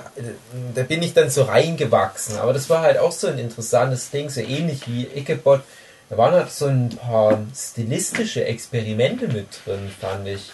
[0.75, 2.37] da bin ich dann so reingewachsen.
[2.37, 5.61] Aber das war halt auch so ein interessantes Ding, so ähnlich wie Ikebot.
[6.09, 10.51] Da waren halt so ein paar stilistische Experimente mit drin, fand ich.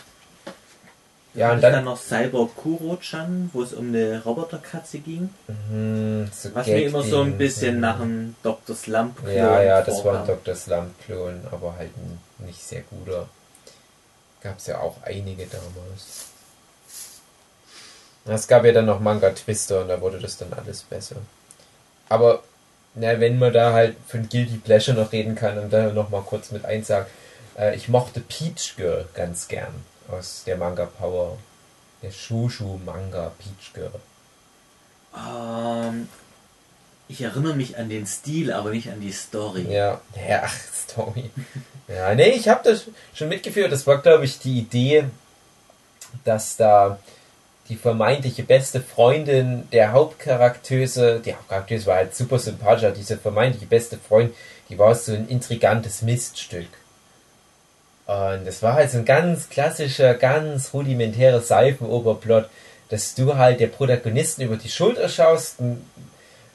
[1.36, 1.86] Ja, und dann, dann.
[1.86, 5.30] noch Cyber Kuro-chan, wo es um eine Roboterkatze ging.
[5.48, 7.82] Mhm, so Was mir immer so ein bisschen mhm.
[7.82, 8.76] nach dem Dr.
[8.76, 10.22] Slump Ja, ja, das war vorkam.
[10.22, 10.56] ein Dr.
[10.56, 13.28] Slump-Klon, aber halt ein nicht sehr guter.
[14.42, 16.33] Gab es ja auch einige damals.
[18.26, 21.18] Es gab ja dann noch Manga Twister und da wurde das dann alles besser.
[22.08, 22.44] Aber,
[22.96, 26.22] na, wenn man da halt von Guilty Pleasure noch reden kann und da noch mal
[26.22, 27.08] kurz mit eins sagen,
[27.58, 29.74] äh, ich mochte Peach Girl ganz gern
[30.10, 31.38] aus der Manga Power.
[32.02, 33.92] Der Shushu Manga Peach Girl.
[35.16, 36.08] Ähm,
[37.08, 39.66] ich erinnere mich an den Stil, aber nicht an die Story.
[39.70, 41.30] Ja, ja, ach, Story.
[41.88, 43.72] Ja, nee, ich habe das schon mitgeführt.
[43.72, 45.06] Das war, glaube ich, die Idee,
[46.24, 47.00] dass da
[47.70, 53.68] die vermeintliche beste Freundin der Hauptcharaktere, die Hauptcharaktere war halt super sympathisch, aber diese vermeintliche
[53.68, 54.36] beste Freundin,
[54.70, 56.68] die war so ein intrigantes Miststück.
[58.06, 62.50] Und das war halt so ein ganz klassischer, ganz rudimentärer Seifenoberplot,
[62.90, 65.86] dass du halt der Protagonisten über die Schulter schaust und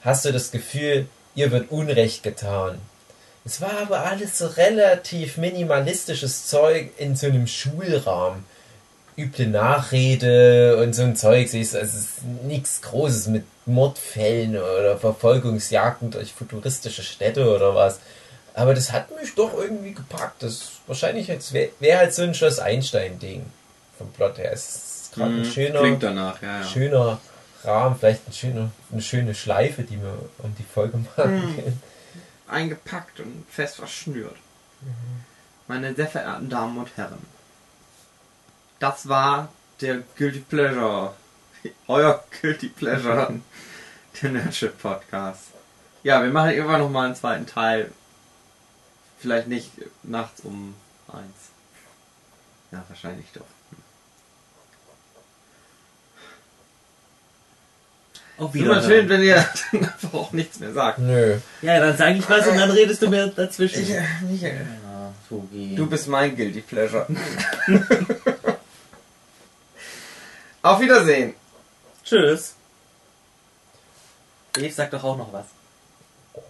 [0.03, 2.79] hast du das Gefühl, ihr wird Unrecht getan.
[3.45, 8.45] Es war aber alles so relativ minimalistisches Zeug in so einem Schulrahmen.
[9.19, 16.11] Üble Nachrede und so ein Zeug, du, es ist nichts Großes mit Mordfällen oder Verfolgungsjagden
[16.13, 17.99] durch futuristische Städte oder was.
[18.55, 20.43] Aber das hat mich doch irgendwie gepackt.
[20.43, 23.45] Das wahrscheinlich wäre wär halt so ein Schloss Einstein-Ding
[23.99, 24.53] vom Plot her.
[24.53, 24.69] Es
[25.09, 26.65] ist gerade ein Mhm, schöner, Klingt danach, ja, ja.
[26.65, 27.21] schöner
[27.65, 31.55] Rahmen, vielleicht ein schöner, eine schöne Schleife, die wir um die Folge machen Mhm.
[31.57, 31.83] können.
[32.47, 34.37] Eingepackt und fest verschnürt.
[35.67, 37.19] Meine sehr verehrten Damen und Herren.
[38.79, 39.49] Das war
[39.81, 41.15] der Guilty Pleasure.
[41.89, 43.41] Euer Guilty Pleasure.
[44.23, 45.49] der Nerdship Podcast.
[46.03, 47.91] Ja, wir machen irgendwann noch mal einen zweiten Teil.
[49.19, 49.73] Vielleicht nicht
[50.05, 50.75] nachts um
[51.09, 51.51] eins.
[52.71, 53.43] Ja, wahrscheinlich doch.
[58.39, 61.01] Auch Ist immer schön, wenn ihr dann einfach auch nichts mehr sagt.
[61.01, 61.39] Nö.
[61.61, 63.83] Ja, dann sage ich was und dann redest du mir dazwischen.
[63.83, 63.89] Ich,
[64.23, 64.65] Michael.
[64.85, 65.75] Ja, Togi.
[65.75, 67.07] Du bist mein Guilty Pleasure.
[70.63, 71.35] Auf Wiedersehen.
[72.05, 72.55] Tschüss.
[74.53, 75.47] Dave sagt doch auch noch was.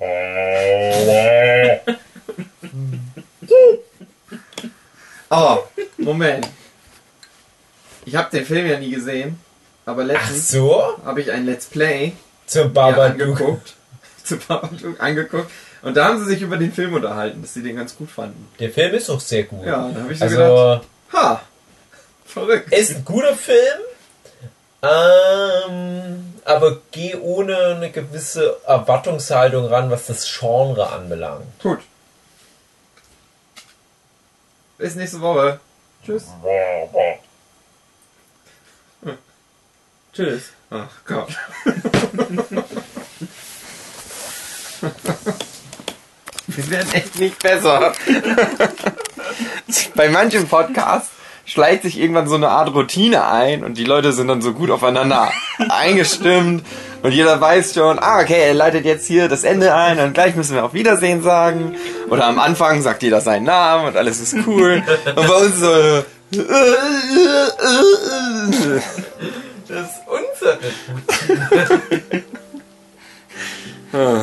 [5.31, 5.59] Oh,
[5.99, 6.49] Moment.
[8.07, 9.39] Ich habe den Film ja nie gesehen,
[9.85, 10.97] aber Ach letztens so?
[11.05, 12.13] habe ich ein Let's Play
[12.47, 13.21] Zum mir Babadook.
[13.41, 13.75] angeguckt.
[14.25, 15.51] Zu Babadook angeguckt.
[15.83, 18.49] Und da haben sie sich über den Film unterhalten, dass sie den ganz gut fanden.
[18.59, 19.67] Der Film ist auch sehr gut.
[19.67, 20.81] Ja, da habe ich so gedacht, also,
[21.13, 21.43] ha,
[22.25, 22.73] verrückt.
[22.73, 23.81] ist ein guter Film.
[24.81, 31.47] Ähm, aber geh ohne eine gewisse Erwartungshaltung ran, was das Genre anbelangt.
[31.61, 31.81] Gut.
[34.79, 35.59] Bis nächste Woche.
[36.05, 36.27] Tschüss.
[40.13, 40.53] Tschüss.
[40.71, 41.29] Ach Gott.
[46.47, 47.93] Wir werden echt nicht besser.
[49.95, 51.11] Bei manchen Podcasts
[51.49, 54.71] schleicht sich irgendwann so eine Art Routine ein und die Leute sind dann so gut
[54.71, 55.33] aufeinander
[55.69, 56.65] eingestimmt
[57.03, 60.37] und jeder weiß schon, ah, okay, er leitet jetzt hier das Ende ein und gleich
[60.37, 61.75] müssen wir auf Wiedersehen sagen.
[62.11, 64.83] Oder am Anfang sagt jeder seinen Namen und alles ist cool.
[65.17, 66.05] Und bei uns so.
[69.69, 70.59] Das ist unsere
[71.29, 72.23] Routine.
[73.91, 74.23] Ah.